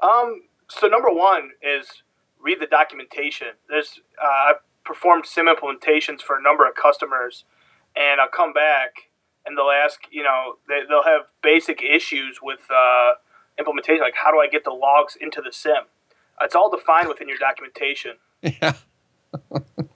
Um, 0.01 0.41
so 0.69 0.87
number 0.87 1.09
one 1.09 1.51
is 1.61 2.03
read 2.39 2.59
the 2.59 2.67
documentation. 2.67 3.49
There's 3.69 4.01
uh, 4.21 4.51
I've 4.51 4.61
performed 4.83 5.25
SIM 5.25 5.47
implementations 5.47 6.21
for 6.21 6.37
a 6.37 6.41
number 6.41 6.67
of 6.67 6.75
customers, 6.75 7.45
and 7.95 8.19
I'll 8.19 8.29
come 8.29 8.53
back 8.53 9.09
and 9.45 9.57
they'll 9.57 9.69
ask, 9.69 10.01
you 10.11 10.23
know, 10.23 10.55
they, 10.67 10.81
they'll 10.87 11.03
have 11.03 11.27
basic 11.41 11.81
issues 11.83 12.39
with 12.41 12.61
uh, 12.71 13.13
implementation, 13.59 14.01
like 14.01 14.15
how 14.15 14.31
do 14.31 14.39
I 14.39 14.47
get 14.47 14.63
the 14.63 14.71
logs 14.71 15.17
into 15.19 15.41
the 15.41 15.51
sim? 15.51 15.85
It's 16.41 16.55
all 16.55 16.69
defined 16.69 17.07
within 17.07 17.27
your 17.27 17.37
documentation. 17.37 18.17
Yeah. 18.61 18.73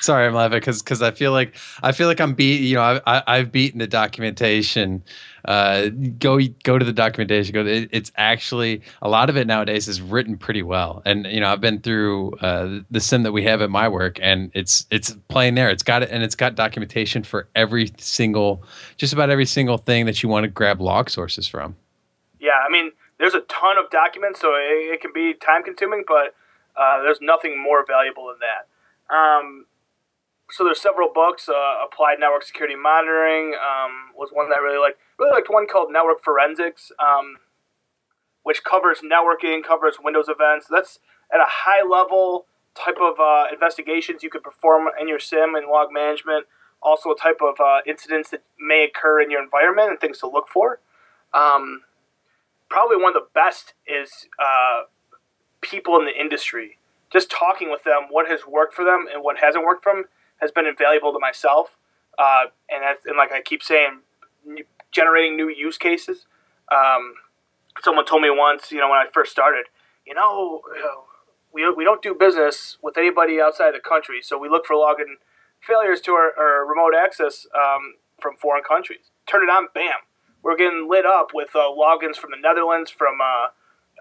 Sorry, 0.00 0.26
I'm 0.26 0.32
laughing 0.32 0.58
because 0.58 0.82
because 0.82 1.02
I 1.02 1.10
feel 1.10 1.32
like 1.32 1.54
I 1.82 1.92
feel 1.92 2.08
like 2.08 2.22
I'm 2.22 2.32
beat. 2.32 2.62
You 2.62 2.76
know, 2.76 3.00
I, 3.06 3.22
I 3.26 3.36
have 3.36 3.52
beaten 3.52 3.78
the 3.78 3.86
documentation. 3.86 5.02
Uh, 5.44 5.88
go 6.18 6.40
go 6.64 6.78
to 6.78 6.84
the 6.84 6.92
documentation. 6.92 7.52
Go. 7.52 7.66
it, 7.66 7.90
it's 7.92 8.10
actually 8.16 8.80
a 9.02 9.10
lot 9.10 9.28
of 9.28 9.36
it 9.36 9.46
nowadays 9.46 9.88
is 9.88 10.00
written 10.00 10.38
pretty 10.38 10.62
well. 10.62 11.02
And 11.04 11.26
you 11.26 11.40
know, 11.40 11.52
I've 11.52 11.60
been 11.60 11.80
through 11.80 12.32
uh, 12.36 12.80
the 12.90 12.98
sim 13.00 13.24
that 13.24 13.32
we 13.32 13.44
have 13.44 13.60
at 13.60 13.68
my 13.68 13.88
work, 13.88 14.18
and 14.22 14.50
it's 14.54 14.86
it's 14.90 15.14
plain 15.28 15.54
there. 15.54 15.68
It's 15.68 15.82
got 15.82 16.02
it, 16.02 16.08
and 16.10 16.22
it's 16.22 16.34
got 16.34 16.54
documentation 16.54 17.22
for 17.22 17.48
every 17.54 17.92
single, 17.98 18.64
just 18.96 19.12
about 19.12 19.28
every 19.28 19.46
single 19.46 19.76
thing 19.76 20.06
that 20.06 20.22
you 20.22 20.30
want 20.30 20.44
to 20.44 20.48
grab 20.48 20.80
log 20.80 21.10
sources 21.10 21.46
from. 21.46 21.76
Yeah, 22.40 22.58
I 22.66 22.70
mean, 22.70 22.92
there's 23.18 23.34
a 23.34 23.40
ton 23.42 23.76
of 23.76 23.90
documents, 23.90 24.40
so 24.40 24.54
it, 24.54 24.94
it 24.94 25.00
can 25.02 25.12
be 25.12 25.34
time 25.34 25.62
consuming, 25.62 26.04
but 26.08 26.34
uh, 26.74 27.02
there's 27.02 27.20
nothing 27.20 27.62
more 27.62 27.84
valuable 27.86 28.28
than 28.28 28.38
that. 28.40 29.14
Um, 29.14 29.66
so 30.50 30.64
there's 30.64 30.80
several 30.80 31.10
books. 31.12 31.48
Uh, 31.48 31.84
Applied 31.84 32.18
Network 32.18 32.42
Security 32.42 32.76
Monitoring 32.76 33.54
um, 33.54 34.12
was 34.16 34.30
one 34.32 34.48
that 34.48 34.58
I 34.58 34.60
really 34.60 34.78
liked. 34.78 34.98
Really 35.18 35.32
liked 35.32 35.48
one 35.50 35.66
called 35.66 35.92
Network 35.92 36.22
Forensics, 36.22 36.92
um, 36.98 37.38
which 38.42 38.64
covers 38.64 39.00
networking, 39.00 39.62
covers 39.62 39.96
Windows 40.02 40.26
events. 40.28 40.66
That's 40.70 40.98
at 41.32 41.40
a 41.40 41.46
high 41.46 41.86
level 41.86 42.46
type 42.74 42.96
of 43.00 43.20
uh, 43.20 43.46
investigations 43.52 44.22
you 44.22 44.30
could 44.30 44.42
perform 44.42 44.88
in 45.00 45.08
your 45.08 45.18
sim 45.18 45.54
and 45.54 45.66
log 45.68 45.88
management. 45.92 46.46
Also, 46.82 47.10
a 47.10 47.16
type 47.16 47.40
of 47.42 47.60
uh, 47.60 47.80
incidents 47.86 48.30
that 48.30 48.42
may 48.58 48.84
occur 48.84 49.20
in 49.20 49.30
your 49.30 49.42
environment 49.42 49.90
and 49.90 50.00
things 50.00 50.18
to 50.18 50.26
look 50.26 50.48
for. 50.48 50.80
Um, 51.34 51.82
probably 52.70 52.96
one 52.96 53.14
of 53.14 53.22
the 53.22 53.28
best 53.34 53.74
is 53.86 54.26
uh, 54.38 54.84
people 55.60 55.98
in 55.98 56.06
the 56.06 56.18
industry. 56.18 56.78
Just 57.12 57.30
talking 57.30 57.70
with 57.70 57.84
them, 57.84 58.06
what 58.08 58.28
has 58.28 58.46
worked 58.48 58.72
for 58.72 58.84
them 58.84 59.06
and 59.12 59.22
what 59.22 59.38
hasn't 59.38 59.64
worked 59.64 59.84
for 59.84 59.92
them 59.92 60.04
has 60.40 60.50
been 60.50 60.66
invaluable 60.66 61.12
to 61.12 61.18
myself. 61.18 61.76
Uh, 62.18 62.44
and, 62.68 62.82
and 63.06 63.16
like 63.16 63.32
I 63.32 63.40
keep 63.40 63.62
saying, 63.62 64.00
generating 64.92 65.36
new 65.36 65.48
use 65.48 65.78
cases. 65.78 66.26
Um, 66.70 67.14
someone 67.82 68.04
told 68.04 68.22
me 68.22 68.30
once, 68.30 68.72
you 68.72 68.78
know, 68.78 68.88
when 68.88 68.98
I 68.98 69.06
first 69.12 69.32
started, 69.32 69.66
you 70.06 70.14
know, 70.14 70.62
we, 71.52 71.68
we 71.70 71.84
don't 71.84 72.02
do 72.02 72.14
business 72.14 72.78
with 72.82 72.96
anybody 72.96 73.40
outside 73.40 73.74
the 73.74 73.80
country, 73.80 74.20
so 74.22 74.38
we 74.38 74.48
look 74.48 74.66
for 74.66 74.76
login 74.76 75.16
failures 75.60 76.00
to 76.02 76.12
our, 76.12 76.32
our 76.38 76.66
remote 76.66 76.94
access 76.96 77.46
um, 77.54 77.94
from 78.20 78.36
foreign 78.36 78.62
countries. 78.62 79.10
Turn 79.26 79.42
it 79.42 79.50
on, 79.50 79.68
bam, 79.74 79.92
we're 80.42 80.56
getting 80.56 80.88
lit 80.88 81.04
up 81.06 81.28
with 81.34 81.50
uh, 81.54 81.70
logins 81.70 82.16
from 82.16 82.30
the 82.30 82.40
Netherlands, 82.40 82.90
from 82.90 83.18
uh, 83.20 83.48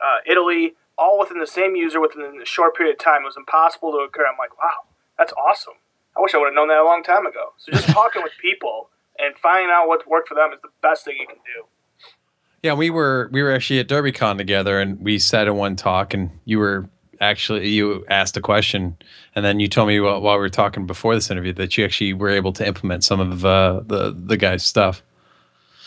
uh, 0.04 0.18
Italy, 0.26 0.76
all 0.98 1.20
within 1.20 1.40
the 1.40 1.48
same 1.48 1.76
user 1.76 2.00
within 2.00 2.40
a 2.42 2.46
short 2.46 2.76
period 2.76 2.94
of 2.94 3.00
time. 3.00 3.22
It 3.22 3.26
was 3.26 3.38
impossible 3.38 3.92
to 3.92 3.98
occur. 4.00 4.26
I'm 4.26 4.38
like, 4.38 4.58
wow, 4.58 4.88
that's 5.18 5.34
awesome. 5.34 5.76
I 6.20 6.22
wish 6.22 6.36
I 6.36 6.38
would 6.38 6.48
have 6.48 6.54
known 6.54 6.68
that 6.68 6.78
a 6.78 6.84
long 6.84 7.02
time 7.02 7.26
ago. 7.26 7.54
So 7.58 7.72
just 7.72 7.88
talking 7.94 8.22
with 8.22 8.34
people 8.42 8.90
and 9.18 9.38
finding 9.38 9.70
out 9.72 9.88
what's 9.88 10.06
worked 10.06 10.28
for 10.28 10.36
them 10.36 10.52
is 10.54 10.62
the 10.62 10.70
best 10.82 11.06
thing 11.06 11.16
you 11.18 11.26
can 11.26 11.38
do. 11.38 11.66
Yeah, 12.62 12.74
we 12.74 12.90
were 12.90 13.30
we 13.32 13.42
were 13.42 13.54
actually 13.54 13.80
at 13.80 13.88
DerbyCon 13.88 14.38
together, 14.38 14.82
and 14.82 15.00
we 15.00 15.18
sat 15.18 15.48
in 15.48 15.56
one 15.56 15.78
talk, 15.78 16.14
and 16.14 16.30
you 16.44 16.60
were 16.60 16.90
actually 17.22 17.70
you 17.70 18.06
asked 18.10 18.36
a 18.36 18.42
question, 18.42 18.98
and 19.34 19.46
then 19.46 19.62
you 19.62 19.70
told 19.70 19.88
me 19.88 19.98
while, 20.02 20.20
while 20.20 20.36
we 20.36 20.42
were 20.42 20.50
talking 20.50 20.86
before 20.86 21.16
this 21.16 21.32
interview 21.32 21.54
that 21.54 21.78
you 21.78 21.86
actually 21.86 22.12
were 22.12 22.30
able 22.30 22.52
to 22.52 22.68
implement 22.68 23.06
some 23.06 23.22
of 23.22 23.46
uh, 23.46 23.82
the 23.86 24.14
the 24.14 24.36
guy's 24.36 24.66
stuff. 24.66 25.02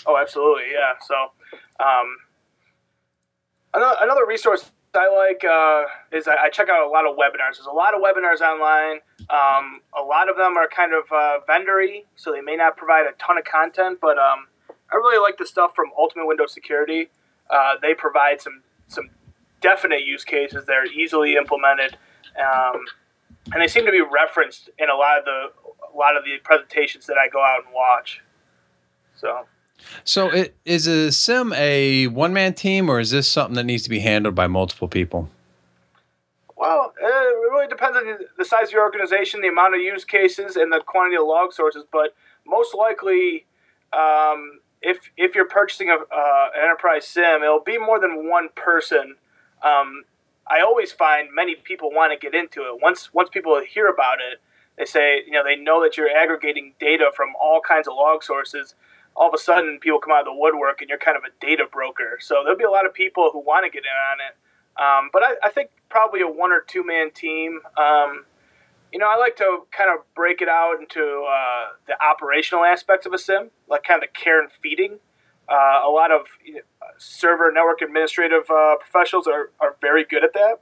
Oh, 0.06 0.16
absolutely, 0.16 0.72
yeah. 0.72 0.94
So, 1.06 1.14
um, 1.78 2.16
another, 3.74 3.96
another 4.00 4.26
resource 4.26 4.70
I 4.94 5.08
like 5.08 5.42
uh, 5.44 6.16
is 6.16 6.28
I, 6.28 6.44
I, 6.44 6.50
check 6.50 6.68
out 6.68 6.86
a 6.86 6.88
lot 6.88 7.06
of 7.06 7.16
webinars. 7.16 7.56
There's 7.56 7.66
a 7.66 7.72
lot 7.72 7.94
of 7.94 8.02
webinars 8.02 8.40
online. 8.40 9.00
Um, 9.30 9.80
a 9.98 10.02
lot 10.02 10.28
of 10.28 10.36
them 10.36 10.56
are 10.56 10.68
kind 10.68 10.92
of 10.92 11.10
uh, 11.10 11.38
vendory, 11.48 12.04
so 12.14 12.30
they 12.30 12.42
may 12.42 12.56
not 12.56 12.76
provide 12.76 13.06
a 13.06 13.12
ton 13.18 13.38
of 13.38 13.44
content, 13.44 13.98
but 14.02 14.18
um, 14.18 14.48
I 14.92 14.96
really 14.96 15.18
like 15.18 15.38
the 15.38 15.46
stuff 15.46 15.74
from 15.74 15.90
Ultimate 15.96 16.26
Windows 16.26 16.52
Security. 16.52 17.08
Uh, 17.48 17.76
they 17.80 17.94
provide 17.94 18.42
some 18.42 18.62
some 18.88 19.08
definite 19.62 20.04
use 20.04 20.24
cases 20.24 20.66
that 20.66 20.74
are 20.74 20.84
easily 20.84 21.36
implemented, 21.36 21.96
um, 22.38 22.84
and 23.52 23.62
they 23.62 23.68
seem 23.68 23.86
to 23.86 23.92
be 23.92 24.02
referenced 24.02 24.68
in 24.78 24.90
a 24.90 24.94
lot 24.94 25.18
of 25.18 25.24
the 25.24 25.52
a 25.94 25.96
lot 25.96 26.16
of 26.16 26.24
the 26.24 26.36
presentations 26.44 27.06
that 27.06 27.16
I 27.16 27.28
go 27.28 27.42
out 27.42 27.64
and 27.64 27.74
watch. 27.74 28.20
So. 29.14 29.46
So, 30.04 30.28
it, 30.28 30.56
is 30.64 30.86
a 30.86 31.12
sim 31.12 31.52
a 31.54 32.06
one 32.08 32.32
man 32.32 32.54
team, 32.54 32.88
or 32.88 33.00
is 33.00 33.10
this 33.10 33.28
something 33.28 33.54
that 33.56 33.64
needs 33.64 33.82
to 33.84 33.90
be 33.90 34.00
handled 34.00 34.34
by 34.34 34.46
multiple 34.46 34.88
people? 34.88 35.28
Well, 36.56 36.92
it 36.96 37.04
really 37.04 37.66
depends 37.66 37.96
on 37.96 38.18
the 38.38 38.44
size 38.44 38.68
of 38.68 38.72
your 38.72 38.82
organization, 38.82 39.40
the 39.40 39.48
amount 39.48 39.74
of 39.74 39.80
use 39.80 40.04
cases, 40.04 40.54
and 40.54 40.72
the 40.72 40.80
quantity 40.80 41.16
of 41.16 41.26
log 41.26 41.52
sources. 41.52 41.84
But 41.90 42.14
most 42.46 42.74
likely, 42.74 43.46
um, 43.92 44.60
if 44.80 44.98
if 45.16 45.34
you're 45.34 45.48
purchasing 45.48 45.90
a, 45.90 45.94
uh, 45.94 46.48
enterprise 46.60 47.06
sim, 47.06 47.42
it'll 47.42 47.60
be 47.60 47.78
more 47.78 48.00
than 48.00 48.28
one 48.28 48.48
person. 48.54 49.16
Um, 49.62 50.04
I 50.46 50.60
always 50.60 50.92
find 50.92 51.28
many 51.32 51.54
people 51.54 51.90
want 51.90 52.12
to 52.12 52.18
get 52.18 52.34
into 52.34 52.62
it. 52.62 52.80
Once 52.82 53.12
once 53.12 53.28
people 53.28 53.60
hear 53.68 53.88
about 53.88 54.18
it, 54.20 54.40
they 54.76 54.84
say 54.84 55.22
you 55.24 55.32
know 55.32 55.44
they 55.44 55.56
know 55.56 55.82
that 55.82 55.96
you're 55.96 56.10
aggregating 56.10 56.74
data 56.80 57.10
from 57.14 57.34
all 57.40 57.60
kinds 57.60 57.86
of 57.86 57.94
log 57.94 58.22
sources. 58.22 58.74
All 59.14 59.28
of 59.28 59.34
a 59.34 59.38
sudden, 59.38 59.78
people 59.80 59.98
come 59.98 60.12
out 60.12 60.20
of 60.20 60.26
the 60.26 60.34
woodwork, 60.34 60.80
and 60.80 60.88
you're 60.88 60.98
kind 60.98 61.16
of 61.16 61.24
a 61.24 61.32
data 61.44 61.64
broker. 61.70 62.18
So 62.20 62.40
there'll 62.42 62.58
be 62.58 62.64
a 62.64 62.70
lot 62.70 62.86
of 62.86 62.94
people 62.94 63.30
who 63.32 63.40
want 63.40 63.64
to 63.66 63.70
get 63.70 63.84
in 63.84 63.90
on 64.10 64.18
it. 64.20 64.36
Um, 64.80 65.10
but 65.12 65.22
I, 65.22 65.34
I, 65.44 65.50
think 65.50 65.70
probably 65.90 66.22
a 66.22 66.26
one 66.26 66.50
or 66.50 66.60
two 66.66 66.84
man 66.84 67.10
team. 67.10 67.60
Um, 67.76 68.24
you 68.90 68.98
know, 68.98 69.06
I 69.06 69.16
like 69.16 69.36
to 69.36 69.66
kind 69.70 69.90
of 69.90 70.04
break 70.14 70.40
it 70.40 70.48
out 70.48 70.76
into 70.80 71.26
uh, 71.28 71.74
the 71.86 71.94
operational 72.02 72.64
aspects 72.64 73.04
of 73.04 73.12
a 73.12 73.18
sim, 73.18 73.50
like 73.68 73.84
kind 73.84 74.02
of 74.02 74.08
the 74.08 74.18
care 74.18 74.40
and 74.40 74.50
feeding. 74.50 74.98
Uh, 75.48 75.82
a 75.84 75.90
lot 75.90 76.10
of 76.10 76.26
server 76.98 77.50
network 77.52 77.82
administrative 77.82 78.48
uh, 78.50 78.76
professionals 78.76 79.26
are, 79.26 79.50
are 79.60 79.76
very 79.80 80.04
good 80.04 80.24
at 80.24 80.32
that. 80.34 80.60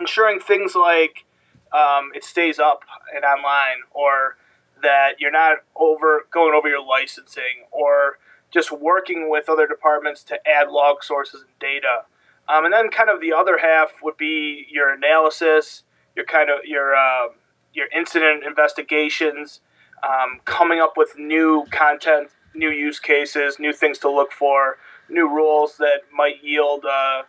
Ensuring 0.00 0.40
things 0.40 0.74
like 0.74 1.24
um, 1.72 2.10
it 2.14 2.24
stays 2.24 2.58
up 2.58 2.84
and 3.14 3.24
online, 3.24 3.84
or 3.90 4.36
that 4.82 5.12
you're 5.18 5.30
not 5.30 5.58
over 5.74 6.26
going 6.30 6.54
over 6.54 6.68
your 6.68 6.84
licensing, 6.84 7.66
or 7.70 8.18
just 8.52 8.70
working 8.70 9.28
with 9.30 9.48
other 9.48 9.66
departments 9.66 10.22
to 10.24 10.38
add 10.46 10.68
log 10.70 11.02
sources 11.02 11.42
and 11.42 11.58
data. 11.58 12.04
Um, 12.48 12.64
and 12.64 12.72
then 12.72 12.90
kind 12.90 13.10
of 13.10 13.20
the 13.20 13.32
other 13.32 13.58
half 13.58 13.90
would 14.02 14.16
be 14.16 14.66
your 14.70 14.92
analysis, 14.92 15.82
your 16.14 16.24
kind 16.24 16.48
of 16.48 16.64
your 16.64 16.94
uh, 16.94 17.28
your 17.72 17.88
incident 17.94 18.44
investigations, 18.44 19.60
um, 20.02 20.40
coming 20.44 20.80
up 20.80 20.94
with 20.96 21.18
new 21.18 21.66
content, 21.70 22.30
new 22.54 22.70
use 22.70 23.00
cases, 23.00 23.58
new 23.58 23.72
things 23.72 23.98
to 23.98 24.10
look 24.10 24.32
for, 24.32 24.78
new 25.08 25.28
rules 25.28 25.76
that 25.78 26.02
might 26.12 26.42
yield, 26.42 26.84
uh, 26.84 27.22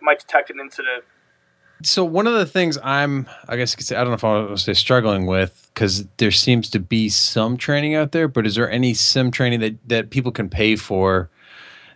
might 0.00 0.20
detect 0.20 0.50
an 0.50 0.60
incident. 0.60 1.04
So 1.82 2.04
one 2.04 2.26
of 2.26 2.34
the 2.34 2.46
things 2.46 2.76
I'm, 2.82 3.28
I 3.48 3.56
guess, 3.56 3.92
I 3.92 3.96
don't 3.96 4.08
know 4.08 4.14
if 4.14 4.24
I 4.24 4.40
was 4.40 4.62
say 4.62 4.74
struggling 4.74 5.26
with 5.26 5.70
because 5.72 6.06
there 6.16 6.32
seems 6.32 6.68
to 6.70 6.80
be 6.80 7.08
some 7.08 7.56
training 7.56 7.94
out 7.94 8.12
there, 8.12 8.26
but 8.26 8.46
is 8.46 8.56
there 8.56 8.70
any 8.70 8.94
sim 8.94 9.30
training 9.30 9.60
that 9.60 9.88
that 9.88 10.10
people 10.10 10.32
can 10.32 10.48
pay 10.48 10.74
for 10.74 11.30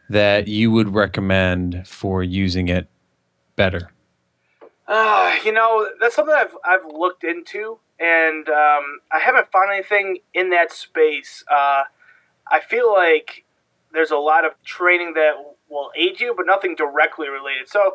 that 0.08 0.46
you 0.46 0.70
would 0.70 0.94
recommend 0.94 1.86
for 1.86 2.22
using 2.22 2.68
it 2.68 2.88
better? 3.56 3.90
Uh, 4.86 5.36
you 5.44 5.52
know, 5.52 5.88
that's 6.00 6.14
something 6.14 6.34
I've 6.34 6.56
I've 6.64 6.86
looked 6.86 7.24
into 7.24 7.78
and 8.02 8.48
um, 8.48 9.00
I 9.12 9.20
haven't 9.20 9.50
found 9.52 9.70
anything 9.72 10.18
in 10.34 10.50
that 10.50 10.72
space. 10.72 11.44
Uh, 11.50 11.84
I 12.50 12.60
feel 12.60 12.92
like 12.92 13.44
there's 13.92 14.10
a 14.10 14.16
lot 14.16 14.44
of 14.44 14.52
training 14.64 15.14
that 15.14 15.34
will 15.68 15.90
aid 15.96 16.20
you, 16.20 16.34
but 16.36 16.46
nothing 16.46 16.74
directly 16.74 17.28
related. 17.28 17.68
So 17.68 17.94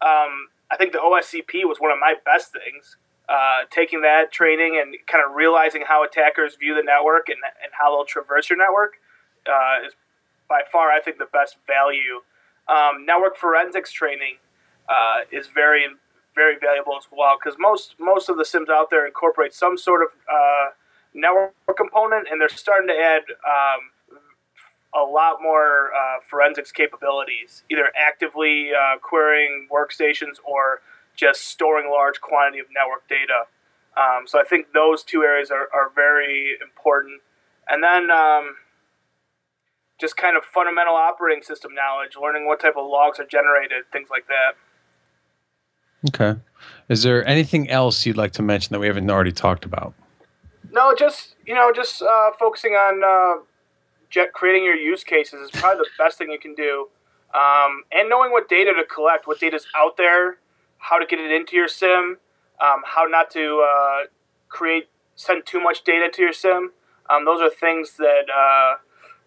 um, 0.00 0.48
I 0.72 0.76
think 0.76 0.92
the 0.92 0.98
OSCP 0.98 1.68
was 1.68 1.78
one 1.78 1.92
of 1.92 1.98
my 2.00 2.14
best 2.24 2.52
things. 2.52 2.96
Uh, 3.28 3.64
taking 3.70 4.02
that 4.02 4.32
training 4.32 4.80
and 4.82 4.96
kind 5.06 5.24
of 5.24 5.34
realizing 5.34 5.84
how 5.86 6.02
attackers 6.04 6.56
view 6.56 6.74
the 6.74 6.82
network 6.82 7.28
and, 7.28 7.38
and 7.62 7.72
how 7.72 7.94
they'll 7.94 8.04
traverse 8.04 8.50
your 8.50 8.58
network 8.58 8.94
uh, 9.46 9.86
is 9.86 9.92
by 10.48 10.62
far, 10.70 10.90
I 10.90 11.00
think, 11.00 11.18
the 11.18 11.28
best 11.32 11.56
value. 11.66 12.22
Um, 12.68 13.06
network 13.06 13.36
forensics 13.36 13.92
training 13.92 14.36
uh, 14.88 15.20
is 15.30 15.46
very 15.46 15.86
very 16.34 16.56
valuable 16.58 16.96
as 16.96 17.04
well 17.12 17.36
because 17.38 17.58
most 17.58 17.94
most 17.98 18.28
of 18.28 18.36
the 18.36 18.44
sims 18.44 18.68
out 18.68 18.90
there 18.90 19.06
incorporate 19.06 19.54
some 19.54 19.76
sort 19.78 20.02
of 20.02 20.08
uh, 20.30 20.70
network 21.14 21.54
component, 21.76 22.26
and 22.30 22.40
they're 22.40 22.48
starting 22.48 22.88
to 22.88 22.94
add 22.94 23.22
um, 23.46 23.91
a 24.94 25.00
lot 25.00 25.38
more 25.42 25.90
uh, 25.94 26.20
forensics 26.28 26.70
capabilities, 26.70 27.64
either 27.70 27.90
actively 27.98 28.70
uh, 28.72 28.98
querying 28.98 29.68
workstations 29.72 30.36
or 30.44 30.82
just 31.16 31.42
storing 31.42 31.90
large 31.90 32.20
quantity 32.20 32.58
of 32.58 32.66
network 32.74 33.08
data. 33.08 33.46
Um, 33.96 34.26
so 34.26 34.40
I 34.40 34.44
think 34.44 34.72
those 34.72 35.02
two 35.02 35.22
areas 35.22 35.50
are, 35.50 35.68
are 35.74 35.90
very 35.94 36.56
important. 36.62 37.20
And 37.68 37.82
then 37.82 38.10
um, 38.10 38.56
just 40.00 40.16
kind 40.16 40.36
of 40.36 40.44
fundamental 40.44 40.94
operating 40.94 41.42
system 41.42 41.74
knowledge, 41.74 42.16
learning 42.20 42.46
what 42.46 42.60
type 42.60 42.74
of 42.76 42.86
logs 42.86 43.18
are 43.18 43.26
generated, 43.26 43.84
things 43.92 44.08
like 44.10 44.26
that. 44.28 44.54
Okay. 46.08 46.40
Is 46.88 47.02
there 47.02 47.26
anything 47.26 47.70
else 47.70 48.04
you'd 48.04 48.16
like 48.16 48.32
to 48.32 48.42
mention 48.42 48.72
that 48.72 48.80
we 48.80 48.88
haven't 48.88 49.08
already 49.08 49.32
talked 49.32 49.64
about? 49.64 49.94
No, 50.70 50.94
just 50.94 51.36
you 51.46 51.54
know, 51.54 51.70
just 51.72 52.02
uh, 52.02 52.30
focusing 52.38 52.72
on 52.72 53.02
uh, 53.04 53.42
creating 54.32 54.64
your 54.64 54.76
use 54.76 55.04
cases 55.04 55.40
is 55.40 55.50
probably 55.50 55.84
the 55.84 55.90
best 56.02 56.18
thing 56.18 56.30
you 56.30 56.38
can 56.38 56.54
do, 56.54 56.88
um, 57.34 57.84
and 57.92 58.08
knowing 58.08 58.30
what 58.30 58.48
data 58.48 58.72
to 58.74 58.84
collect, 58.84 59.26
what 59.26 59.40
data 59.40 59.56
is 59.56 59.66
out 59.76 59.96
there, 59.96 60.38
how 60.78 60.98
to 60.98 61.06
get 61.06 61.18
it 61.18 61.30
into 61.30 61.56
your 61.56 61.68
sim, 61.68 62.18
um, 62.60 62.82
how 62.84 63.04
not 63.04 63.30
to 63.30 63.66
uh, 63.66 64.06
create 64.48 64.88
send 65.14 65.46
too 65.46 65.60
much 65.60 65.84
data 65.84 66.10
to 66.12 66.22
your 66.22 66.32
sim. 66.32 66.72
Um, 67.10 67.24
those 67.24 67.40
are 67.40 67.50
things 67.50 67.96
that 67.98 68.24
uh, 68.34 68.78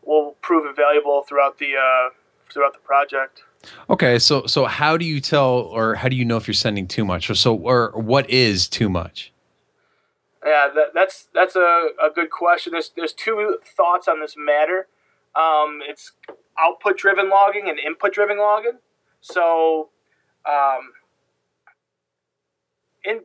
will 0.04 0.36
prove 0.42 0.66
invaluable 0.66 1.24
throughout 1.24 1.58
the 1.58 1.74
uh, 1.76 2.10
throughout 2.52 2.74
the 2.74 2.80
project. 2.80 3.44
Okay, 3.90 4.20
so 4.20 4.46
so 4.46 4.66
how 4.66 4.98
do 4.98 5.06
you 5.06 5.20
tell 5.20 5.50
or 5.50 5.96
how 5.96 6.08
do 6.08 6.16
you 6.16 6.26
know 6.26 6.38
if 6.38 6.48
you're 6.48 6.54
sending 6.54 6.88
too 6.88 7.06
much? 7.06 7.30
Or 7.30 7.36
so 7.36 7.56
or 7.56 7.92
what 7.96 8.30
is 8.30 8.68
too 8.68 8.90
much? 8.90 9.32
Yeah, 10.46 10.70
that, 10.76 10.94
that's 10.94 11.28
that's 11.34 11.56
a, 11.56 11.90
a 12.02 12.10
good 12.14 12.30
question. 12.30 12.74
There's 12.74 12.92
there's 12.96 13.14
two 13.14 13.58
thoughts 13.66 14.08
on 14.08 14.20
this 14.20 14.36
matter. 14.38 14.88
Um, 15.36 15.80
it's 15.82 16.12
output 16.58 16.98
driven 16.98 17.30
logging 17.30 17.68
and 17.68 17.80
input 17.80 18.14
driven 18.14 18.38
logging. 18.38 18.80
So, 19.22 19.90
um, 20.48 20.94
in 23.04 23.22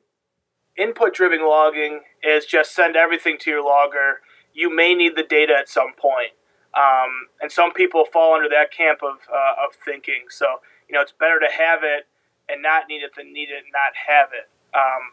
input 0.76 1.14
driven 1.14 1.42
logging 1.46 2.00
is 2.22 2.46
just 2.46 2.74
send 2.74 2.96
everything 2.96 3.37
to 3.40 3.50
your 3.50 3.64
logger. 3.64 4.20
You 4.54 4.74
may 4.74 4.94
need 4.94 5.14
the 5.14 5.22
data 5.22 5.54
at 5.59 5.68
some 5.68 5.92
point. 5.96 6.33
Um, 6.74 7.28
and 7.40 7.50
some 7.50 7.72
people 7.72 8.04
fall 8.04 8.35
under 8.35 8.48
that 8.48 8.72
camp 8.72 9.00
of, 9.02 9.18
uh, 9.28 9.66
of 9.66 9.74
thinking. 9.85 10.30
So, 10.30 10.61
you 10.88 10.94
know, 10.94 11.02
it's 11.02 11.12
better 11.12 11.40
to 11.40 11.48
have 11.50 11.80
it 11.83 12.06
and 12.48 12.62
not 12.62 12.85
need 12.88 13.02
it 13.02 13.12
than 13.16 13.33
need 13.33 13.50
it 13.50 13.64
and 13.64 13.72
not 13.72 13.92
have 14.06 14.30
it. 14.33 14.48
Um, 14.74 15.12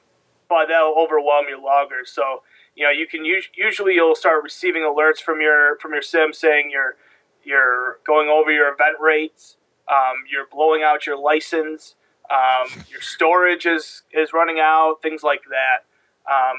but 0.50 0.68
that'll 0.68 0.96
overwhelm 0.98 1.46
your 1.50 1.62
loggers. 1.62 2.12
So, 2.12 2.44
you 2.76 2.84
know, 2.84 2.92
you 2.92 3.08
can 3.08 3.22
us- 3.26 3.50
usually 3.56 3.94
you'll 3.96 4.16
start 4.16 4.44
receiving 4.44 4.84
alerts 4.84 5.20
from 5.22 5.42
your 5.42 5.78
from 5.80 5.94
your 5.94 6.02
SIEM 6.02 6.34
saying 6.34 6.70
you're 6.72 6.96
you're 7.44 8.00
going 8.06 8.30
over 8.30 8.52
your 8.52 8.68
event 8.74 8.98
rates, 9.00 9.58
um, 9.88 10.26
you're 10.32 10.48
blowing 10.52 10.84
out 10.84 11.06
your 11.06 11.18
license, 11.18 11.96
Um, 12.30 12.84
your 12.90 13.02
storage 13.02 13.66
is 13.66 14.04
is 14.12 14.34
running 14.34 14.60
out, 14.60 15.02
things 15.02 15.24
like 15.24 15.44
that. 15.50 15.86
Um, 16.30 16.58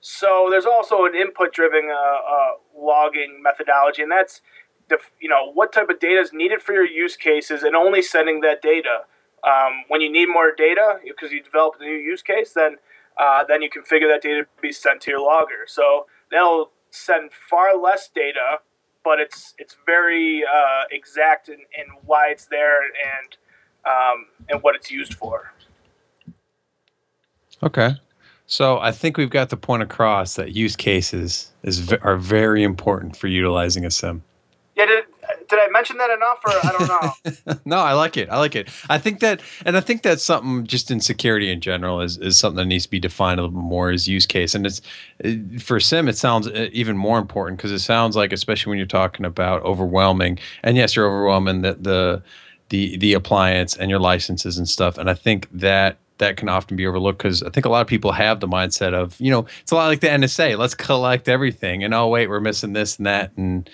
so 0.00 0.48
there's 0.50 0.66
also 0.66 1.04
an 1.04 1.14
input-driven 1.14 1.90
uh, 1.90 2.20
uh, 2.34 2.52
logging 2.76 3.42
methodology, 3.42 4.02
and 4.02 4.10
that's 4.10 4.40
the 4.88 4.98
you 5.20 5.28
know 5.28 5.50
what 5.52 5.72
type 5.72 5.88
of 5.90 5.98
data 5.98 6.20
is 6.20 6.32
needed 6.32 6.62
for 6.62 6.72
your 6.72 6.86
use 6.86 7.16
cases, 7.16 7.62
and 7.62 7.76
only 7.76 8.02
sending 8.02 8.40
that 8.40 8.62
data. 8.62 9.04
Um, 9.44 9.84
when 9.88 10.00
you 10.00 10.10
need 10.10 10.30
more 10.30 10.52
data 10.56 11.00
because 11.06 11.30
you 11.30 11.42
develop 11.42 11.74
a 11.78 11.84
new 11.84 11.90
use 12.12 12.22
case, 12.22 12.54
then 12.54 12.78
uh, 13.18 13.44
then 13.44 13.62
you 13.62 13.70
configure 13.70 14.08
that 14.08 14.22
data 14.22 14.42
to 14.42 14.48
be 14.60 14.72
sent 14.72 15.00
to 15.02 15.10
your 15.10 15.20
logger. 15.20 15.64
So 15.66 16.06
they'll 16.30 16.70
send 16.90 17.30
far 17.32 17.76
less 17.76 18.08
data, 18.14 18.58
but 19.02 19.20
it's 19.20 19.54
it's 19.58 19.76
very 19.86 20.44
uh, 20.44 20.84
exact 20.90 21.48
in, 21.48 21.60
in 21.76 21.86
why 22.04 22.28
it's 22.28 22.46
there 22.46 22.82
and 22.82 23.36
um, 23.86 24.26
and 24.48 24.62
what 24.62 24.74
it's 24.74 24.90
used 24.90 25.14
for. 25.14 25.52
Okay. 27.62 27.90
So 28.46 28.78
I 28.78 28.92
think 28.92 29.16
we've 29.16 29.30
got 29.30 29.48
the 29.48 29.56
point 29.56 29.82
across 29.82 30.34
that 30.36 30.52
use 30.52 30.76
cases 30.76 31.50
is 31.62 31.92
are 31.92 32.16
very 32.16 32.62
important 32.62 33.16
for 33.16 33.26
utilizing 33.26 33.86
a 33.86 33.90
sim. 33.90 34.22
Yeah, 34.76 34.86
did, 34.86 35.03
did 35.56 35.68
I 35.68 35.70
mention 35.70 35.98
that 35.98 36.10
enough, 36.10 36.40
or 36.44 36.52
I 36.52 36.72
don't 36.78 37.46
know? 37.46 37.54
no, 37.64 37.78
I 37.78 37.92
like 37.92 38.16
it. 38.16 38.28
I 38.30 38.38
like 38.38 38.54
it. 38.54 38.68
I 38.88 38.98
think 38.98 39.20
that, 39.20 39.40
and 39.64 39.76
I 39.76 39.80
think 39.80 40.02
that's 40.02 40.22
something 40.22 40.66
just 40.66 40.90
in 40.90 41.00
security 41.00 41.50
in 41.50 41.60
general 41.60 42.00
is, 42.00 42.18
is 42.18 42.38
something 42.38 42.56
that 42.56 42.66
needs 42.66 42.84
to 42.84 42.90
be 42.90 43.00
defined 43.00 43.40
a 43.40 43.42
little 43.44 43.60
bit 43.60 43.66
more 43.66 43.90
as 43.90 44.08
use 44.08 44.26
case. 44.26 44.54
And 44.54 44.66
it's 44.66 44.80
for 45.60 45.80
sim, 45.80 46.08
it 46.08 46.16
sounds 46.16 46.46
uh, 46.46 46.68
even 46.72 46.96
more 46.96 47.18
important 47.18 47.58
because 47.58 47.72
it 47.72 47.80
sounds 47.80 48.16
like, 48.16 48.32
especially 48.32 48.70
when 48.70 48.78
you're 48.78 48.86
talking 48.86 49.24
about 49.24 49.62
overwhelming, 49.62 50.38
and 50.62 50.76
yes, 50.76 50.96
you're 50.96 51.06
overwhelming 51.06 51.62
the 51.62 51.74
the 51.74 52.22
the 52.70 52.96
the 52.98 53.12
appliance 53.12 53.76
and 53.76 53.90
your 53.90 54.00
licenses 54.00 54.58
and 54.58 54.68
stuff. 54.68 54.98
And 54.98 55.10
I 55.10 55.14
think 55.14 55.48
that 55.52 55.98
that 56.18 56.36
can 56.36 56.48
often 56.48 56.76
be 56.76 56.86
overlooked 56.86 57.18
because 57.18 57.42
I 57.42 57.50
think 57.50 57.66
a 57.66 57.68
lot 57.68 57.80
of 57.80 57.86
people 57.86 58.12
have 58.12 58.40
the 58.40 58.46
mindset 58.46 58.94
of, 58.94 59.20
you 59.20 59.30
know, 59.30 59.46
it's 59.60 59.72
a 59.72 59.74
lot 59.74 59.88
like 59.88 60.00
the 60.00 60.06
NSA. 60.06 60.56
Let's 60.56 60.74
collect 60.74 61.28
everything, 61.28 61.82
and 61.82 61.92
oh 61.92 62.08
wait, 62.08 62.28
we're 62.28 62.40
missing 62.40 62.72
this 62.72 62.96
and 62.98 63.06
that, 63.06 63.32
and 63.36 63.68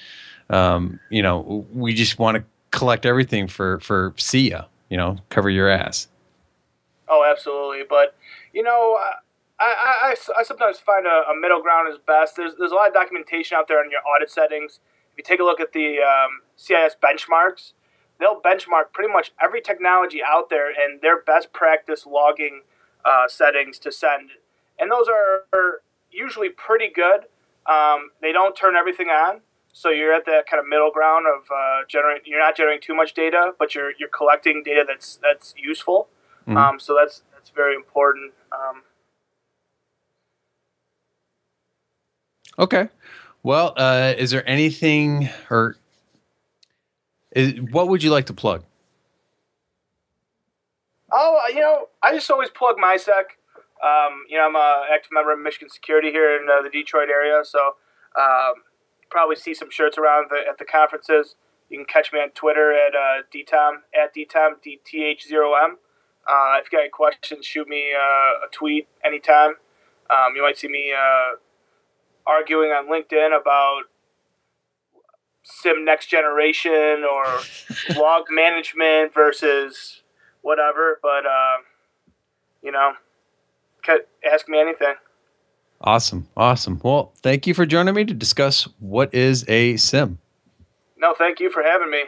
um, 0.50 1.00
you 1.08 1.22
know, 1.22 1.66
we 1.72 1.94
just 1.94 2.18
want 2.18 2.36
to 2.36 2.44
collect 2.70 3.06
everything 3.06 3.46
for 3.48 3.80
for 3.80 4.14
ya, 4.32 4.64
you 4.88 4.96
know, 4.96 5.18
cover 5.30 5.48
your 5.48 5.68
ass. 5.68 6.08
Oh, 7.08 7.24
absolutely. 7.28 7.82
But 7.88 8.16
you 8.52 8.62
know, 8.62 8.98
I 8.98 9.14
I, 9.60 10.14
I, 10.38 10.42
sometimes 10.42 10.78
find 10.78 11.06
a, 11.06 11.30
a, 11.30 11.38
middle 11.38 11.60
ground 11.60 11.88
is 11.92 11.98
best. 11.98 12.36
There's 12.36 12.54
there's 12.58 12.72
a 12.72 12.74
lot 12.74 12.88
of 12.88 12.94
documentation 12.94 13.56
out 13.56 13.68
there 13.68 13.82
in 13.84 13.90
your 13.90 14.00
audit 14.06 14.30
settings. 14.30 14.80
If 15.12 15.18
you 15.18 15.24
take 15.24 15.40
a 15.40 15.44
look 15.44 15.60
at 15.60 15.72
the 15.72 15.98
um, 15.98 16.40
CIS 16.56 16.96
benchmarks, 17.02 17.72
they'll 18.18 18.40
benchmark 18.40 18.92
pretty 18.92 19.12
much 19.12 19.32
every 19.40 19.60
technology 19.60 20.20
out 20.26 20.50
there 20.50 20.68
and 20.68 21.00
their 21.00 21.20
best 21.22 21.52
practice 21.52 22.06
logging 22.06 22.62
uh, 23.04 23.28
settings 23.28 23.78
to 23.80 23.92
send, 23.92 24.30
and 24.78 24.90
those 24.90 25.08
are, 25.08 25.44
are 25.52 25.82
usually 26.10 26.48
pretty 26.48 26.88
good. 26.88 27.26
Um, 27.66 28.10
they 28.22 28.32
don't 28.32 28.56
turn 28.56 28.76
everything 28.76 29.08
on, 29.08 29.42
so 29.80 29.88
you're 29.88 30.12
at 30.12 30.26
that 30.26 30.46
kind 30.46 30.60
of 30.60 30.68
middle 30.68 30.90
ground 30.90 31.24
of 31.26 31.44
uh, 31.50 31.86
generating. 31.88 32.24
You're 32.26 32.38
not 32.38 32.54
generating 32.54 32.82
too 32.82 32.94
much 32.94 33.14
data, 33.14 33.52
but 33.58 33.74
you're 33.74 33.92
you're 33.98 34.10
collecting 34.10 34.62
data 34.62 34.84
that's 34.86 35.18
that's 35.22 35.54
useful. 35.56 36.08
Mm-hmm. 36.42 36.56
Um, 36.58 36.78
so 36.78 36.94
that's 37.00 37.22
that's 37.32 37.48
very 37.48 37.74
important. 37.74 38.34
Um, 38.52 38.82
okay. 42.58 42.90
Well, 43.42 43.72
uh, 43.74 44.12
is 44.18 44.30
there 44.30 44.46
anything 44.46 45.30
or 45.48 45.76
is, 47.30 47.54
what 47.70 47.88
would 47.88 48.02
you 48.02 48.10
like 48.10 48.26
to 48.26 48.34
plug? 48.34 48.64
Oh, 51.10 51.40
uh, 51.42 51.48
you 51.48 51.60
know, 51.60 51.88
I 52.02 52.12
just 52.12 52.30
always 52.30 52.50
plug 52.50 52.76
MISEC. 52.76 53.38
Um, 53.82 54.26
you 54.28 54.36
know, 54.36 54.44
I'm 54.46 54.56
an 54.56 54.92
active 54.92 55.10
member 55.10 55.32
of 55.32 55.40
Michigan 55.40 55.70
Security 55.70 56.10
here 56.10 56.36
in 56.36 56.48
uh, 56.50 56.60
the 56.60 56.68
Detroit 56.68 57.08
area, 57.08 57.42
so 57.44 57.76
um, 58.20 58.54
probably 59.10 59.36
see 59.36 59.54
some 59.54 59.70
shirts 59.70 59.98
around 59.98 60.30
the, 60.30 60.38
at 60.48 60.58
the 60.58 60.64
conferences. 60.64 61.34
You 61.68 61.78
can 61.78 61.86
catch 61.86 62.12
me 62.12 62.20
on 62.20 62.30
Twitter 62.30 62.72
at 62.72 62.94
uh, 62.94 63.22
dtom 63.32 63.82
at 63.94 64.14
dtom 64.14 64.54
dth0m. 64.64 65.70
Uh, 66.28 66.58
if 66.58 66.66
you 66.70 66.78
got 66.78 66.80
any 66.80 66.90
questions, 66.90 67.46
shoot 67.46 67.68
me 67.68 67.92
uh, 67.92 68.46
a 68.46 68.50
tweet 68.52 68.88
anytime. 69.04 69.54
Um, 70.10 70.34
you 70.34 70.42
might 70.42 70.58
see 70.58 70.68
me 70.68 70.92
uh, 70.92 71.36
arguing 72.26 72.70
on 72.70 72.88
LinkedIn 72.88 73.38
about 73.38 73.82
sim 75.42 75.84
next 75.84 76.06
generation 76.06 77.04
or 77.04 77.24
log 77.96 78.24
management 78.30 79.14
versus 79.14 80.02
whatever. 80.42 80.98
But 81.02 81.26
uh, 81.26 81.58
you 82.62 82.72
know, 82.72 82.92
ask 84.24 84.48
me 84.48 84.60
anything. 84.60 84.94
Awesome. 85.82 86.28
Awesome. 86.36 86.80
Well, 86.82 87.12
thank 87.22 87.46
you 87.46 87.54
for 87.54 87.64
joining 87.64 87.94
me 87.94 88.04
to 88.04 88.14
discuss 88.14 88.68
what 88.78 89.14
is 89.14 89.44
a 89.48 89.76
sim. 89.76 90.18
No, 90.98 91.14
thank 91.14 91.40
you 91.40 91.50
for 91.50 91.62
having 91.62 91.90
me. 91.90 92.02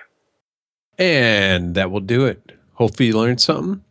And 0.99 1.75
that 1.75 1.91
will 1.91 2.01
do 2.01 2.27
it. 2.27 2.53
Hopefully, 2.75 3.09
you 3.09 3.19
learned 3.19 3.41
something. 3.41 3.83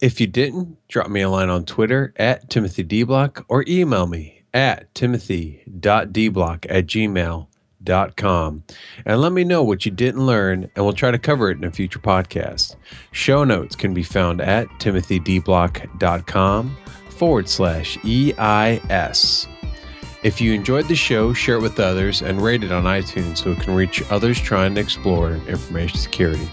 If 0.00 0.20
you 0.20 0.26
didn't, 0.26 0.76
drop 0.88 1.08
me 1.08 1.20
a 1.20 1.28
line 1.28 1.48
on 1.48 1.64
Twitter 1.64 2.12
at 2.16 2.50
Timothy 2.50 2.82
DeBlock 2.82 3.44
or 3.48 3.64
email 3.68 4.06
me 4.06 4.42
at 4.52 4.92
timothy.deblock 4.94 6.66
at 6.68 6.86
gmail.com 6.86 8.64
and 9.04 9.20
let 9.20 9.32
me 9.32 9.44
know 9.44 9.62
what 9.62 9.84
you 9.84 9.92
didn't 9.92 10.26
learn, 10.26 10.70
and 10.74 10.84
we'll 10.84 10.92
try 10.94 11.10
to 11.10 11.18
cover 11.18 11.50
it 11.50 11.58
in 11.58 11.64
a 11.64 11.70
future 11.70 11.98
podcast. 11.98 12.76
Show 13.12 13.44
notes 13.44 13.76
can 13.76 13.94
be 13.94 14.02
found 14.02 14.40
at 14.40 14.66
timothydeblock.com 14.80 16.76
forward 17.20 17.50
slash 17.50 17.98
EIS. 18.02 19.46
If 20.22 20.40
you 20.40 20.54
enjoyed 20.54 20.88
the 20.88 20.94
show, 20.94 21.34
share 21.34 21.56
it 21.56 21.60
with 21.60 21.78
others 21.78 22.22
and 22.22 22.40
rate 22.40 22.64
it 22.64 22.72
on 22.72 22.84
iTunes 22.84 23.36
so 23.36 23.52
it 23.52 23.60
can 23.60 23.74
reach 23.74 24.02
others 24.10 24.40
trying 24.40 24.74
to 24.76 24.80
explore 24.80 25.34
information 25.46 25.98
security. 25.98 26.46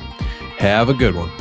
Have 0.57 0.89
a 0.89 0.93
good 0.93 1.15
one. 1.15 1.31